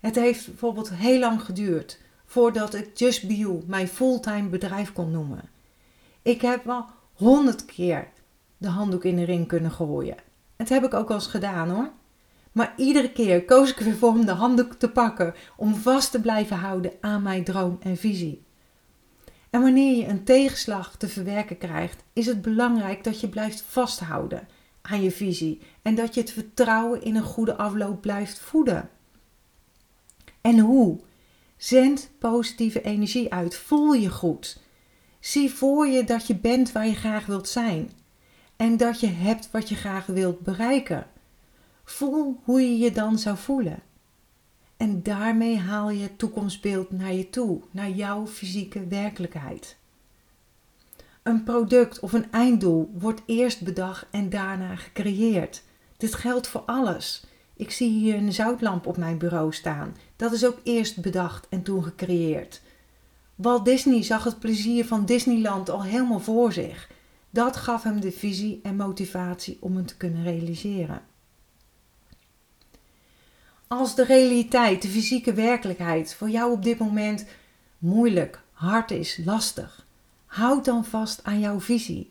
Het 0.00 0.14
heeft 0.14 0.46
bijvoorbeeld 0.46 0.90
heel 0.90 1.18
lang 1.18 1.42
geduurd 1.42 1.98
voordat 2.26 2.74
ik 2.74 2.98
Just 2.98 3.26
Be 3.26 3.36
You 3.36 3.62
mijn 3.66 3.88
fulltime 3.88 4.48
bedrijf 4.48 4.92
kon 4.92 5.10
noemen. 5.10 5.48
Ik 6.22 6.40
heb 6.40 6.64
wel 6.64 6.86
honderd 7.12 7.64
keer 7.64 8.08
de 8.56 8.68
handdoek 8.68 9.04
in 9.04 9.16
de 9.16 9.24
ring 9.24 9.48
kunnen 9.48 9.70
gooien. 9.70 10.16
Dat 10.56 10.68
heb 10.68 10.84
ik 10.84 10.94
ook 10.94 11.08
al 11.08 11.14
eens 11.14 11.26
gedaan 11.26 11.70
hoor. 11.70 11.90
Maar 12.52 12.74
iedere 12.76 13.12
keer 13.12 13.44
koos 13.44 13.70
ik 13.70 13.80
ervoor 13.80 14.08
om 14.08 14.26
de 14.26 14.32
handdoek 14.32 14.74
te 14.74 14.88
pakken, 14.88 15.34
om 15.56 15.74
vast 15.74 16.10
te 16.10 16.20
blijven 16.20 16.56
houden 16.56 16.92
aan 17.00 17.22
mijn 17.22 17.44
droom 17.44 17.76
en 17.80 17.96
visie. 17.96 18.44
En 19.54 19.60
wanneer 19.60 19.96
je 19.96 20.06
een 20.06 20.24
tegenslag 20.24 20.96
te 20.96 21.08
verwerken 21.08 21.58
krijgt, 21.58 22.02
is 22.12 22.26
het 22.26 22.42
belangrijk 22.42 23.04
dat 23.04 23.20
je 23.20 23.28
blijft 23.28 23.60
vasthouden 23.60 24.48
aan 24.82 25.02
je 25.02 25.10
visie 25.10 25.60
en 25.82 25.94
dat 25.94 26.14
je 26.14 26.20
het 26.20 26.30
vertrouwen 26.30 27.02
in 27.02 27.16
een 27.16 27.22
goede 27.22 27.56
afloop 27.56 28.00
blijft 28.00 28.38
voeden. 28.38 28.90
En 30.40 30.58
hoe? 30.58 31.00
Zend 31.56 32.10
positieve 32.18 32.82
energie 32.82 33.32
uit. 33.32 33.56
Voel 33.56 33.92
je 33.92 34.10
goed. 34.10 34.60
Zie 35.20 35.50
voor 35.50 35.86
je 35.86 36.04
dat 36.04 36.26
je 36.26 36.36
bent 36.36 36.72
waar 36.72 36.86
je 36.86 36.94
graag 36.94 37.26
wilt 37.26 37.48
zijn. 37.48 37.90
En 38.56 38.76
dat 38.76 39.00
je 39.00 39.08
hebt 39.08 39.50
wat 39.50 39.68
je 39.68 39.74
graag 39.74 40.06
wilt 40.06 40.40
bereiken. 40.40 41.06
Voel 41.84 42.40
hoe 42.44 42.60
je 42.60 42.78
je 42.78 42.92
dan 42.92 43.18
zou 43.18 43.36
voelen. 43.36 43.82
En 44.84 45.02
daarmee 45.02 45.58
haal 45.58 45.90
je 45.90 46.02
het 46.02 46.18
toekomstbeeld 46.18 46.90
naar 46.90 47.12
je 47.12 47.30
toe, 47.30 47.60
naar 47.70 47.90
jouw 47.90 48.26
fysieke 48.26 48.86
werkelijkheid. 48.86 49.76
Een 51.22 51.44
product 51.44 52.00
of 52.00 52.12
een 52.12 52.32
einddoel 52.32 52.90
wordt 52.98 53.22
eerst 53.26 53.62
bedacht 53.62 54.06
en 54.10 54.30
daarna 54.30 54.76
gecreëerd. 54.76 55.62
Dit 55.96 56.14
geldt 56.14 56.46
voor 56.46 56.60
alles. 56.60 57.24
Ik 57.56 57.70
zie 57.70 57.90
hier 57.90 58.14
een 58.14 58.32
zoutlamp 58.32 58.86
op 58.86 58.96
mijn 58.96 59.18
bureau 59.18 59.52
staan. 59.52 59.96
Dat 60.16 60.32
is 60.32 60.46
ook 60.46 60.58
eerst 60.62 61.00
bedacht 61.00 61.46
en 61.48 61.62
toen 61.62 61.84
gecreëerd. 61.84 62.62
Walt 63.34 63.64
Disney 63.64 64.02
zag 64.02 64.24
het 64.24 64.38
plezier 64.38 64.84
van 64.84 65.06
Disneyland 65.06 65.70
al 65.70 65.82
helemaal 65.82 66.20
voor 66.20 66.52
zich. 66.52 66.90
Dat 67.30 67.56
gaf 67.56 67.82
hem 67.82 68.00
de 68.00 68.12
visie 68.12 68.60
en 68.62 68.76
motivatie 68.76 69.56
om 69.60 69.76
het 69.76 69.88
te 69.88 69.96
kunnen 69.96 70.22
realiseren. 70.22 71.02
Als 73.78 73.94
de 73.94 74.04
realiteit, 74.04 74.82
de 74.82 74.88
fysieke 74.88 75.32
werkelijkheid 75.32 76.14
voor 76.14 76.30
jou 76.30 76.52
op 76.52 76.62
dit 76.62 76.78
moment 76.78 77.26
moeilijk, 77.78 78.42
hard 78.52 78.90
is, 78.90 79.20
lastig, 79.24 79.86
houd 80.26 80.64
dan 80.64 80.84
vast 80.84 81.24
aan 81.24 81.40
jouw 81.40 81.60
visie. 81.60 82.10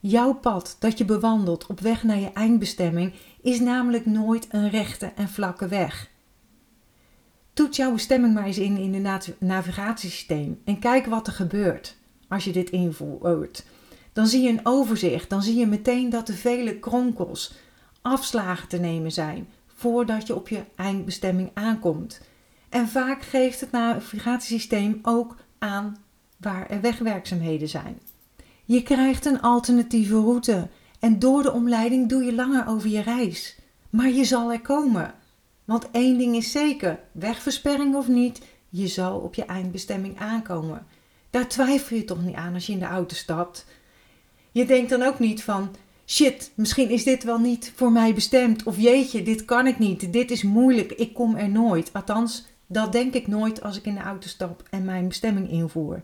Jouw 0.00 0.34
pad 0.34 0.76
dat 0.78 0.98
je 0.98 1.04
bewandelt 1.04 1.66
op 1.66 1.80
weg 1.80 2.02
naar 2.02 2.18
je 2.18 2.32
eindbestemming 2.32 3.12
is 3.42 3.60
namelijk 3.60 4.06
nooit 4.06 4.46
een 4.50 4.70
rechte 4.70 5.06
en 5.16 5.28
vlakke 5.28 5.68
weg. 5.68 6.10
Toets 7.52 7.76
jouw 7.76 7.92
bestemming 7.92 8.34
maar 8.34 8.46
eens 8.46 8.58
in 8.58 8.76
in 8.76 9.06
het 9.06 9.34
navigatiesysteem 9.38 10.60
en 10.64 10.78
kijk 10.78 11.06
wat 11.06 11.26
er 11.26 11.32
gebeurt 11.32 11.96
als 12.28 12.44
je 12.44 12.52
dit 12.52 12.70
invoert. 12.70 13.64
Dan 14.12 14.26
zie 14.26 14.42
je 14.42 14.48
een 14.48 14.66
overzicht, 14.66 15.30
dan 15.30 15.42
zie 15.42 15.56
je 15.56 15.66
meteen 15.66 16.10
dat 16.10 16.28
er 16.28 16.34
vele 16.34 16.78
kronkels, 16.78 17.54
afslagen 18.02 18.68
te 18.68 18.78
nemen 18.78 19.12
zijn 19.12 19.48
voordat 19.78 20.26
je 20.26 20.34
op 20.34 20.48
je 20.48 20.64
eindbestemming 20.76 21.50
aankomt. 21.54 22.20
En 22.68 22.88
vaak 22.88 23.22
geeft 23.22 23.60
het 23.60 23.70
navigatiesysteem 23.70 24.98
ook 25.02 25.36
aan 25.58 25.96
waar 26.36 26.70
er 26.70 26.80
wegwerkzaamheden 26.80 27.68
zijn. 27.68 28.00
Je 28.64 28.82
krijgt 28.82 29.24
een 29.24 29.40
alternatieve 29.40 30.14
route 30.14 30.68
en 31.00 31.18
door 31.18 31.42
de 31.42 31.52
omleiding 31.52 32.08
doe 32.08 32.24
je 32.24 32.34
langer 32.34 32.66
over 32.66 32.88
je 32.88 33.00
reis. 33.00 33.58
Maar 33.90 34.10
je 34.10 34.24
zal 34.24 34.52
er 34.52 34.60
komen. 34.60 35.14
Want 35.64 35.90
één 35.90 36.18
ding 36.18 36.36
is 36.36 36.50
zeker: 36.50 37.00
wegversperring 37.12 37.94
of 37.94 38.08
niet, 38.08 38.40
je 38.68 38.86
zal 38.86 39.18
op 39.18 39.34
je 39.34 39.44
eindbestemming 39.44 40.18
aankomen. 40.18 40.86
Daar 41.30 41.48
twijfel 41.48 41.96
je 41.96 42.04
toch 42.04 42.22
niet 42.22 42.34
aan 42.34 42.54
als 42.54 42.66
je 42.66 42.72
in 42.72 42.78
de 42.78 42.84
auto 42.84 43.14
stapt. 43.14 43.66
Je 44.50 44.66
denkt 44.66 44.90
dan 44.90 45.02
ook 45.02 45.18
niet 45.18 45.42
van: 45.42 45.74
shit, 46.08 46.52
misschien 46.54 46.90
is 46.90 47.04
dit 47.04 47.24
wel 47.24 47.38
niet 47.38 47.72
voor 47.74 47.92
mij 47.92 48.14
bestemd. 48.14 48.62
Of 48.62 48.78
jeetje, 48.78 49.22
dit 49.22 49.44
kan 49.44 49.66
ik 49.66 49.78
niet. 49.78 50.12
Dit 50.12 50.30
is 50.30 50.42
moeilijk. 50.42 50.92
Ik 50.92 51.14
kom 51.14 51.36
er 51.36 51.48
nooit. 51.48 51.92
Althans, 51.92 52.46
dat 52.66 52.92
denk 52.92 53.14
ik 53.14 53.26
nooit 53.26 53.62
als 53.62 53.76
ik 53.76 53.84
in 53.84 53.94
de 53.94 54.00
auto 54.00 54.28
stap 54.28 54.62
en 54.70 54.84
mijn 54.84 55.08
bestemming 55.08 55.50
invoer. 55.50 56.02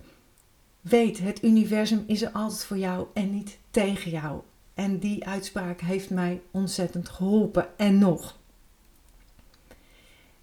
Weet, 0.80 1.18
het 1.18 1.44
universum 1.44 2.04
is 2.06 2.22
er 2.22 2.30
altijd 2.30 2.64
voor 2.64 2.78
jou 2.78 3.06
en 3.14 3.34
niet 3.34 3.58
tegen 3.70 4.10
jou. 4.10 4.40
En 4.74 4.98
die 4.98 5.26
uitspraak 5.26 5.80
heeft 5.80 6.10
mij 6.10 6.40
ontzettend 6.50 7.08
geholpen. 7.08 7.66
En 7.76 7.98
nog. 7.98 8.38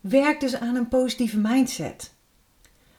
Werk 0.01 0.39
dus 0.39 0.55
aan 0.55 0.75
een 0.75 0.87
positieve 0.87 1.37
mindset. 1.37 2.13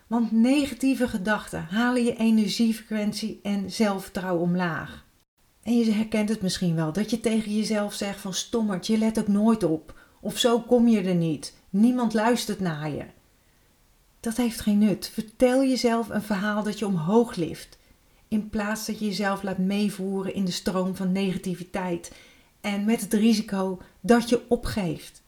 Want 0.06 0.32
negatieve 0.32 1.08
gedachten 1.08 1.66
halen 1.70 2.04
je 2.04 2.16
energiefrequentie 2.16 3.40
en 3.42 3.70
zelfvertrouwen 3.70 4.42
omlaag. 4.42 5.01
En 5.62 5.78
je 5.78 5.92
herkent 5.92 6.28
het 6.28 6.42
misschien 6.42 6.74
wel, 6.74 6.92
dat 6.92 7.10
je 7.10 7.20
tegen 7.20 7.56
jezelf 7.56 7.94
zegt 7.94 8.20
van 8.20 8.34
stommerd, 8.34 8.86
je 8.86 8.98
let 8.98 9.18
ook 9.18 9.28
nooit 9.28 9.62
op. 9.62 9.98
Of 10.20 10.38
zo 10.38 10.60
kom 10.60 10.88
je 10.88 11.02
er 11.02 11.14
niet. 11.14 11.54
Niemand 11.70 12.14
luistert 12.14 12.60
naar 12.60 12.90
je. 12.90 13.04
Dat 14.20 14.36
heeft 14.36 14.60
geen 14.60 14.78
nut. 14.78 15.10
Vertel 15.12 15.64
jezelf 15.64 16.08
een 16.08 16.22
verhaal 16.22 16.62
dat 16.62 16.78
je 16.78 16.86
omhoog 16.86 17.34
lift. 17.34 17.78
In 18.28 18.48
plaats 18.48 18.86
dat 18.86 18.98
je 18.98 19.04
jezelf 19.04 19.42
laat 19.42 19.58
meevoeren 19.58 20.34
in 20.34 20.44
de 20.44 20.50
stroom 20.50 20.96
van 20.96 21.12
negativiteit. 21.12 22.12
En 22.60 22.84
met 22.84 23.00
het 23.00 23.12
risico 23.12 23.78
dat 24.00 24.28
je 24.28 24.42
opgeeft. 24.48 25.22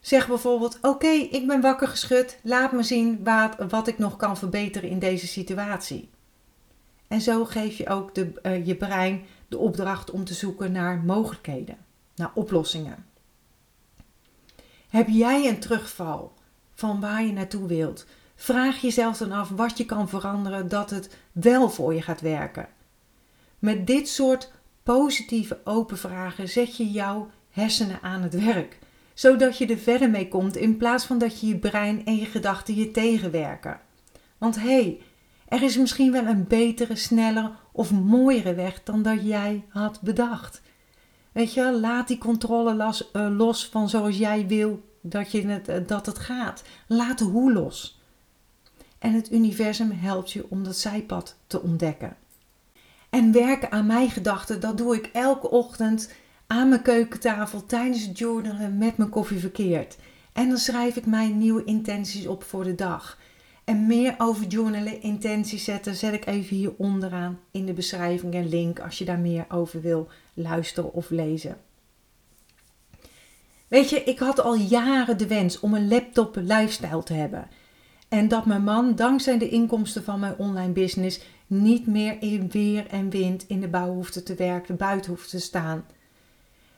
Zeg 0.00 0.28
bijvoorbeeld: 0.28 0.78
Oké, 0.82 1.08
ik 1.08 1.46
ben 1.46 1.60
wakker 1.60 1.88
geschud. 1.88 2.38
Laat 2.42 2.72
me 2.72 2.82
zien 2.82 3.24
wat, 3.24 3.54
wat 3.68 3.88
ik 3.88 3.98
nog 3.98 4.16
kan 4.16 4.36
verbeteren 4.36 4.90
in 4.90 4.98
deze 4.98 5.26
situatie. 5.26 6.10
En 7.12 7.20
zo 7.20 7.44
geef 7.44 7.76
je 7.76 7.88
ook 7.88 8.14
de, 8.14 8.32
uh, 8.42 8.66
je 8.66 8.74
brein 8.74 9.24
de 9.48 9.58
opdracht 9.58 10.10
om 10.10 10.24
te 10.24 10.34
zoeken 10.34 10.72
naar 10.72 11.02
mogelijkheden, 11.04 11.76
naar 12.14 12.30
oplossingen. 12.34 13.06
Heb 14.88 15.08
jij 15.08 15.48
een 15.48 15.58
terugval 15.58 16.32
van 16.74 17.00
waar 17.00 17.24
je 17.24 17.32
naartoe 17.32 17.66
wilt? 17.66 18.06
Vraag 18.34 18.80
jezelf 18.80 19.18
dan 19.18 19.32
af 19.32 19.48
wat 19.48 19.78
je 19.78 19.84
kan 19.84 20.08
veranderen 20.08 20.68
dat 20.68 20.90
het 20.90 21.16
wel 21.32 21.70
voor 21.70 21.94
je 21.94 22.02
gaat 22.02 22.20
werken. 22.20 22.68
Met 23.58 23.86
dit 23.86 24.08
soort 24.08 24.52
positieve 24.82 25.60
open 25.64 25.98
vragen 25.98 26.48
zet 26.48 26.76
je 26.76 26.90
jouw 26.90 27.30
hersenen 27.50 28.02
aan 28.02 28.22
het 28.22 28.44
werk, 28.44 28.78
zodat 29.14 29.58
je 29.58 29.66
er 29.66 29.78
verder 29.78 30.10
mee 30.10 30.28
komt 30.28 30.56
in 30.56 30.76
plaats 30.76 31.04
van 31.04 31.18
dat 31.18 31.40
je 31.40 31.46
je 31.46 31.58
brein 31.58 32.04
en 32.04 32.16
je 32.16 32.26
gedachten 32.26 32.74
je 32.74 32.90
tegenwerken. 32.90 33.80
Want 34.38 34.54
hé, 34.54 34.82
hey, 34.82 35.00
er 35.52 35.62
is 35.62 35.76
misschien 35.76 36.12
wel 36.12 36.26
een 36.26 36.46
betere, 36.46 36.96
sneller 36.96 37.50
of 37.72 37.92
mooiere 37.92 38.54
weg 38.54 38.82
dan 38.82 39.02
dat 39.02 39.22
jij 39.22 39.64
had 39.68 40.00
bedacht. 40.00 40.62
Weet 41.32 41.54
je, 41.54 41.78
laat 41.80 42.08
die 42.08 42.18
controle 42.18 42.74
los, 42.74 43.10
uh, 43.12 43.36
los 43.36 43.68
van 43.68 43.88
zoals 43.88 44.18
jij 44.18 44.46
wil 44.46 44.82
dat, 45.00 45.32
je 45.32 45.46
het, 45.46 45.68
uh, 45.68 45.76
dat 45.86 46.06
het 46.06 46.18
gaat. 46.18 46.62
Laat 46.86 47.18
de 47.18 47.24
hoe 47.24 47.52
los. 47.52 48.00
En 48.98 49.12
het 49.12 49.32
universum 49.32 49.90
helpt 49.90 50.32
je 50.32 50.46
om 50.48 50.64
dat 50.64 50.76
zijpad 50.76 51.36
te 51.46 51.62
ontdekken. 51.62 52.16
En 53.10 53.32
werken 53.32 53.72
aan 53.72 53.86
mijn 53.86 54.10
gedachten, 54.10 54.60
dat 54.60 54.78
doe 54.78 54.96
ik 54.96 55.10
elke 55.12 55.50
ochtend 55.50 56.12
aan 56.46 56.68
mijn 56.68 56.82
keukentafel 56.82 57.66
tijdens 57.66 58.06
het 58.06 58.18
journalen 58.18 58.78
met 58.78 58.96
mijn 58.96 59.10
koffie 59.10 59.38
verkeerd. 59.38 59.96
En 60.32 60.48
dan 60.48 60.58
schrijf 60.58 60.96
ik 60.96 61.06
mijn 61.06 61.38
nieuwe 61.38 61.64
intenties 61.64 62.26
op 62.26 62.42
voor 62.42 62.64
de 62.64 62.74
dag. 62.74 63.18
En 63.64 63.86
meer 63.86 64.14
over 64.18 64.46
journalen, 64.46 65.02
intenties 65.02 65.64
zetten, 65.64 65.94
zet 65.94 66.12
ik 66.12 66.26
even 66.26 66.56
hier 66.56 66.72
onderaan 66.76 67.38
in 67.50 67.66
de 67.66 67.72
beschrijving 67.72 68.34
een 68.34 68.48
link 68.48 68.80
als 68.80 68.98
je 68.98 69.04
daar 69.04 69.18
meer 69.18 69.44
over 69.48 69.80
wil 69.80 70.08
luisteren 70.34 70.92
of 70.92 71.10
lezen. 71.10 71.56
Weet 73.68 73.90
je, 73.90 74.04
ik 74.04 74.18
had 74.18 74.40
al 74.40 74.54
jaren 74.54 75.18
de 75.18 75.26
wens 75.26 75.60
om 75.60 75.74
een 75.74 75.88
laptop 75.88 76.36
lifestyle 76.36 77.02
te 77.02 77.12
hebben. 77.12 77.48
En 78.08 78.28
dat 78.28 78.46
mijn 78.46 78.64
man, 78.64 78.94
dankzij 78.94 79.38
de 79.38 79.48
inkomsten 79.48 80.04
van 80.04 80.20
mijn 80.20 80.36
online 80.36 80.72
business, 80.72 81.20
niet 81.46 81.86
meer 81.86 82.22
in 82.22 82.48
weer 82.50 82.86
en 82.86 83.10
wind 83.10 83.44
in 83.48 83.60
de 83.60 83.68
bouw 83.68 83.92
hoefde 83.92 84.22
te 84.22 84.34
werken, 84.34 84.76
buiten 84.76 85.10
hoefde 85.10 85.28
te 85.28 85.40
staan. 85.40 85.84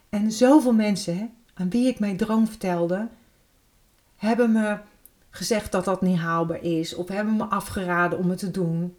En 0.08 0.32
zoveel 0.32 0.72
mensen 0.72 1.32
aan 1.54 1.70
wie 1.70 1.88
ik 1.88 1.98
mijn 1.98 2.16
droom 2.16 2.46
vertelde, 2.46 3.08
hebben 4.16 4.52
me 4.52 4.78
gezegd 5.34 5.72
dat 5.72 5.84
dat 5.84 6.02
niet 6.02 6.18
haalbaar 6.18 6.62
is 6.62 6.94
of 6.94 7.08
hebben 7.08 7.36
me 7.36 7.44
afgeraden 7.44 8.18
om 8.18 8.30
het 8.30 8.38
te 8.38 8.50
doen. 8.50 8.96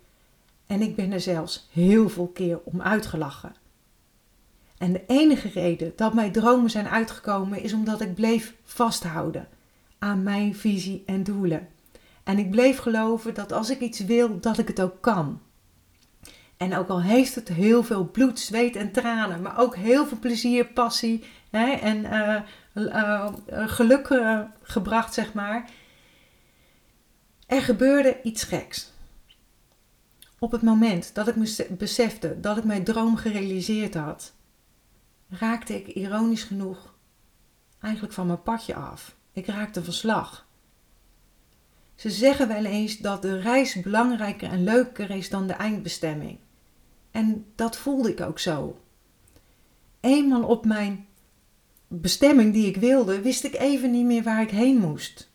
En 0.65 0.81
ik 0.81 0.95
ben 0.95 1.11
er 1.11 1.21
zelfs 1.21 1.67
heel 1.71 2.09
veel 2.09 2.27
keer 2.27 2.59
om 2.63 2.81
uitgelachen. 2.81 3.55
En 4.77 4.93
de 4.93 5.03
enige 5.07 5.49
reden 5.49 5.93
dat 5.95 6.13
mijn 6.13 6.31
dromen 6.31 6.69
zijn 6.69 6.87
uitgekomen 6.87 7.61
is 7.61 7.73
omdat 7.73 8.01
ik 8.01 8.15
bleef 8.15 8.55
vasthouden 8.63 9.47
aan 9.99 10.23
mijn 10.23 10.55
visie 10.55 11.03
en 11.05 11.23
doelen. 11.23 11.67
En 12.23 12.37
ik 12.37 12.51
bleef 12.51 12.77
geloven 12.77 13.33
dat 13.33 13.51
als 13.51 13.69
ik 13.69 13.79
iets 13.79 13.99
wil, 13.99 14.39
dat 14.39 14.57
ik 14.57 14.67
het 14.67 14.81
ook 14.81 15.01
kan. 15.01 15.41
En 16.57 16.75
ook 16.75 16.87
al 16.87 17.01
heeft 17.01 17.35
het 17.35 17.47
heel 17.47 17.83
veel 17.83 18.05
bloed, 18.05 18.39
zweet 18.39 18.75
en 18.75 18.91
tranen, 18.91 19.41
maar 19.41 19.59
ook 19.59 19.75
heel 19.75 20.05
veel 20.05 20.19
plezier, 20.19 20.65
passie 20.65 21.23
hè, 21.49 21.71
en 21.71 22.05
uh, 22.73 23.33
geluk 23.49 24.07
gebracht, 24.61 25.13
zeg 25.13 25.33
maar, 25.33 25.69
er 27.45 27.61
gebeurde 27.61 28.21
iets 28.23 28.43
geks. 28.43 28.93
Op 30.39 30.51
het 30.51 30.61
moment 30.61 31.15
dat 31.15 31.27
ik 31.27 31.35
me 31.35 31.67
besefte 31.77 32.39
dat 32.39 32.57
ik 32.57 32.63
mijn 32.63 32.83
droom 32.83 33.15
gerealiseerd 33.15 33.93
had, 33.93 34.33
raakte 35.29 35.75
ik 35.75 35.87
ironisch 35.87 36.43
genoeg 36.43 36.93
eigenlijk 37.79 38.13
van 38.13 38.27
mijn 38.27 38.41
padje 38.41 38.75
af. 38.75 39.15
Ik 39.31 39.45
raakte 39.45 39.83
van 39.83 39.93
slag. 39.93 40.47
Ze 41.95 42.09
zeggen 42.09 42.47
wel 42.47 42.65
eens 42.65 42.97
dat 42.97 43.21
de 43.21 43.39
reis 43.39 43.81
belangrijker 43.81 44.49
en 44.49 44.63
leuker 44.63 45.09
is 45.09 45.29
dan 45.29 45.47
de 45.47 45.53
eindbestemming. 45.53 46.37
En 47.11 47.45
dat 47.55 47.77
voelde 47.77 48.11
ik 48.11 48.21
ook 48.21 48.39
zo. 48.39 48.79
Eenmaal 49.99 50.43
op 50.43 50.65
mijn 50.65 51.05
bestemming 51.87 52.53
die 52.53 52.67
ik 52.67 52.77
wilde, 52.77 53.21
wist 53.21 53.43
ik 53.43 53.53
even 53.53 53.91
niet 53.91 54.05
meer 54.05 54.23
waar 54.23 54.41
ik 54.41 54.49
heen 54.49 54.77
moest. 54.77 55.29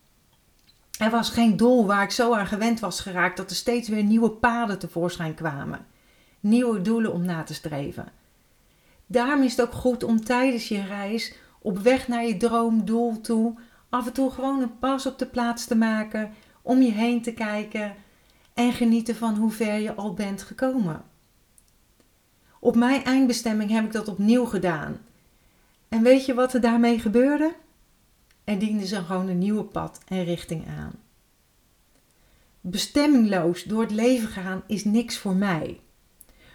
Er 1.00 1.10
was 1.10 1.30
geen 1.30 1.56
doel 1.56 1.86
waar 1.86 2.02
ik 2.02 2.10
zo 2.10 2.34
aan 2.34 2.46
gewend 2.46 2.80
was 2.80 3.00
geraakt 3.00 3.36
dat 3.36 3.50
er 3.50 3.56
steeds 3.56 3.88
weer 3.88 4.02
nieuwe 4.02 4.30
paden 4.30 4.78
tevoorschijn 4.78 5.34
kwamen. 5.34 5.86
Nieuwe 6.40 6.82
doelen 6.82 7.12
om 7.12 7.24
na 7.24 7.42
te 7.42 7.54
streven. 7.54 8.12
Daarom 9.06 9.42
is 9.42 9.56
het 9.56 9.66
ook 9.66 9.72
goed 9.72 10.04
om 10.04 10.24
tijdens 10.24 10.68
je 10.68 10.82
reis 10.82 11.34
op 11.58 11.78
weg 11.78 12.08
naar 12.08 12.24
je 12.24 12.36
droomdoel 12.36 13.20
toe 13.20 13.54
af 13.88 14.06
en 14.06 14.12
toe 14.12 14.30
gewoon 14.30 14.62
een 14.62 14.78
pas 14.78 15.06
op 15.06 15.18
de 15.18 15.26
plaats 15.26 15.64
te 15.64 15.76
maken, 15.76 16.32
om 16.62 16.82
je 16.82 16.92
heen 16.92 17.22
te 17.22 17.32
kijken 17.32 17.94
en 18.54 18.72
genieten 18.72 19.16
van 19.16 19.36
hoe 19.36 19.50
ver 19.50 19.78
je 19.78 19.94
al 19.94 20.14
bent 20.14 20.42
gekomen. 20.42 21.02
Op 22.58 22.76
mijn 22.76 23.04
eindbestemming 23.04 23.70
heb 23.70 23.84
ik 23.84 23.92
dat 23.92 24.08
opnieuw 24.08 24.44
gedaan. 24.44 24.98
En 25.88 26.02
weet 26.02 26.26
je 26.26 26.34
wat 26.34 26.52
er 26.54 26.60
daarmee 26.60 26.98
gebeurde? 26.98 27.54
Er 28.50 28.58
diende 28.58 28.86
ze 28.86 29.02
gewoon 29.04 29.28
een 29.28 29.38
nieuwe 29.38 29.64
pad 29.64 30.00
en 30.08 30.24
richting 30.24 30.68
aan. 30.68 30.92
Bestemmingloos 32.60 33.62
door 33.62 33.80
het 33.80 33.90
leven 33.90 34.28
gaan 34.28 34.62
is 34.66 34.84
niks 34.84 35.18
voor 35.18 35.34
mij. 35.34 35.80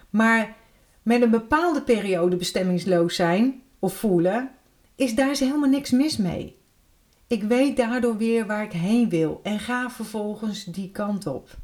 Maar 0.09 0.55
met 1.03 1.21
een 1.21 1.29
bepaalde 1.29 1.81
periode 1.81 2.35
bestemmingsloos 2.35 3.15
zijn 3.15 3.61
of 3.79 3.97
voelen, 3.97 4.51
is 4.95 5.15
daar 5.15 5.37
helemaal 5.37 5.69
niks 5.69 5.91
mis 5.91 6.17
mee. 6.17 6.57
Ik 7.27 7.43
weet 7.43 7.77
daardoor 7.77 8.17
weer 8.17 8.45
waar 8.45 8.63
ik 8.63 8.71
heen 8.71 9.09
wil 9.09 9.39
en 9.43 9.59
ga 9.59 9.89
vervolgens 9.89 10.63
die 10.63 10.91
kant 10.91 11.27
op. 11.27 11.57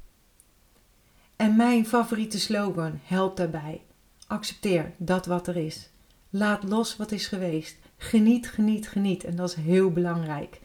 En 1.36 1.56
mijn 1.56 1.86
favoriete 1.86 2.40
slogan 2.40 3.00
helpt 3.04 3.38
daarbij. 3.38 3.82
Accepteer 4.28 4.92
dat 4.98 5.26
wat 5.26 5.48
er 5.48 5.58
is. 5.58 5.90
Laat 6.30 6.64
los 6.64 6.96
wat 6.96 7.12
is 7.12 7.28
geweest. 7.28 7.76
Geniet, 8.04 8.48
geniet, 8.50 8.88
geniet. 8.88 9.24
En 9.24 9.36
dat 9.36 9.50
is 9.50 9.56
heel 9.56 9.92
belangrijk. 9.92 10.60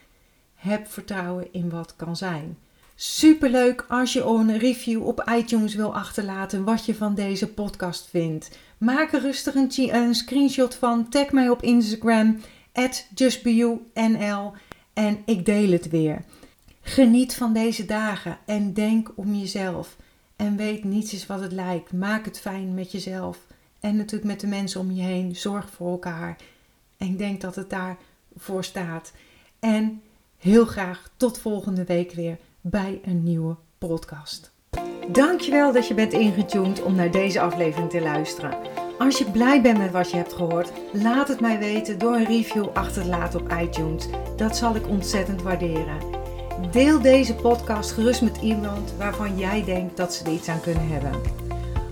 Heb 0.54 0.86
vertrouwen 0.86 1.52
in 1.52 1.70
wat 1.70 1.96
kan 1.96 2.16
zijn. 2.16 2.58
Superleuk 2.94 3.84
als 3.88 4.12
je 4.12 4.24
een 4.24 4.58
review 4.58 5.06
op 5.06 5.30
iTunes 5.30 5.74
wil 5.74 5.94
achterlaten 5.94 6.64
wat 6.64 6.84
je 6.84 6.94
van 6.94 7.14
deze 7.14 7.48
podcast 7.48 8.08
vindt. 8.10 8.58
Maak 8.78 9.12
er 9.12 9.20
rustig 9.20 9.54
een, 9.54 9.70
een 9.76 10.14
screenshot 10.14 10.74
van. 10.74 11.08
Tag 11.08 11.32
mij 11.32 11.48
op 11.48 11.62
Instagram 11.62 12.40
justbeyou.nl 13.14 14.52
en 14.92 15.22
ik 15.24 15.44
deel 15.44 15.70
het 15.70 15.88
weer. 15.88 16.24
Geniet 16.80 17.34
van 17.34 17.52
deze 17.52 17.84
dagen 17.84 18.38
en 18.44 18.72
denk 18.72 19.12
om 19.14 19.34
jezelf. 19.34 19.96
En 20.36 20.56
weet 20.56 20.84
niets 20.84 21.12
is 21.12 21.26
wat 21.26 21.40
het 21.40 21.52
lijkt. 21.52 21.92
Maak 21.92 22.24
het 22.24 22.40
fijn 22.40 22.74
met 22.74 22.92
jezelf. 22.92 23.38
En 23.80 23.96
natuurlijk 23.96 24.30
met 24.30 24.40
de 24.40 24.46
mensen 24.46 24.80
om 24.80 24.90
je 24.90 25.02
heen. 25.02 25.36
Zorg 25.36 25.70
voor 25.70 25.90
elkaar. 25.90 26.36
Ik 26.96 27.18
denk 27.18 27.40
dat 27.40 27.54
het 27.54 27.70
daarvoor 27.70 28.64
staat. 28.64 29.12
En 29.58 30.02
heel 30.38 30.64
graag 30.64 31.10
tot 31.16 31.38
volgende 31.38 31.84
week 31.84 32.12
weer 32.12 32.38
bij 32.60 33.00
een 33.04 33.22
nieuwe 33.22 33.56
podcast. 33.78 34.54
Dankjewel 35.08 35.72
dat 35.72 35.88
je 35.88 35.94
bent 35.94 36.12
ingetuned 36.12 36.82
om 36.82 36.94
naar 36.94 37.10
deze 37.10 37.40
aflevering 37.40 37.90
te 37.90 38.00
luisteren. 38.00 38.58
Als 38.98 39.18
je 39.18 39.30
blij 39.30 39.62
bent 39.62 39.78
met 39.78 39.90
wat 39.90 40.10
je 40.10 40.16
hebt 40.16 40.32
gehoord, 40.32 40.72
laat 40.92 41.28
het 41.28 41.40
mij 41.40 41.58
weten 41.58 41.98
door 41.98 42.14
een 42.14 42.24
review 42.24 42.68
achter 42.72 43.02
te 43.02 43.08
laten 43.08 43.40
op 43.40 43.52
iTunes. 43.60 44.06
Dat 44.36 44.56
zal 44.56 44.74
ik 44.74 44.88
ontzettend 44.88 45.42
waarderen. 45.42 46.00
Deel 46.70 47.00
deze 47.00 47.34
podcast 47.34 47.90
gerust 47.90 48.22
met 48.22 48.36
iemand 48.36 48.94
waarvan 48.98 49.38
jij 49.38 49.64
denkt 49.64 49.96
dat 49.96 50.14
ze 50.14 50.24
er 50.24 50.32
iets 50.32 50.48
aan 50.48 50.60
kunnen 50.60 50.88
hebben. 50.88 51.45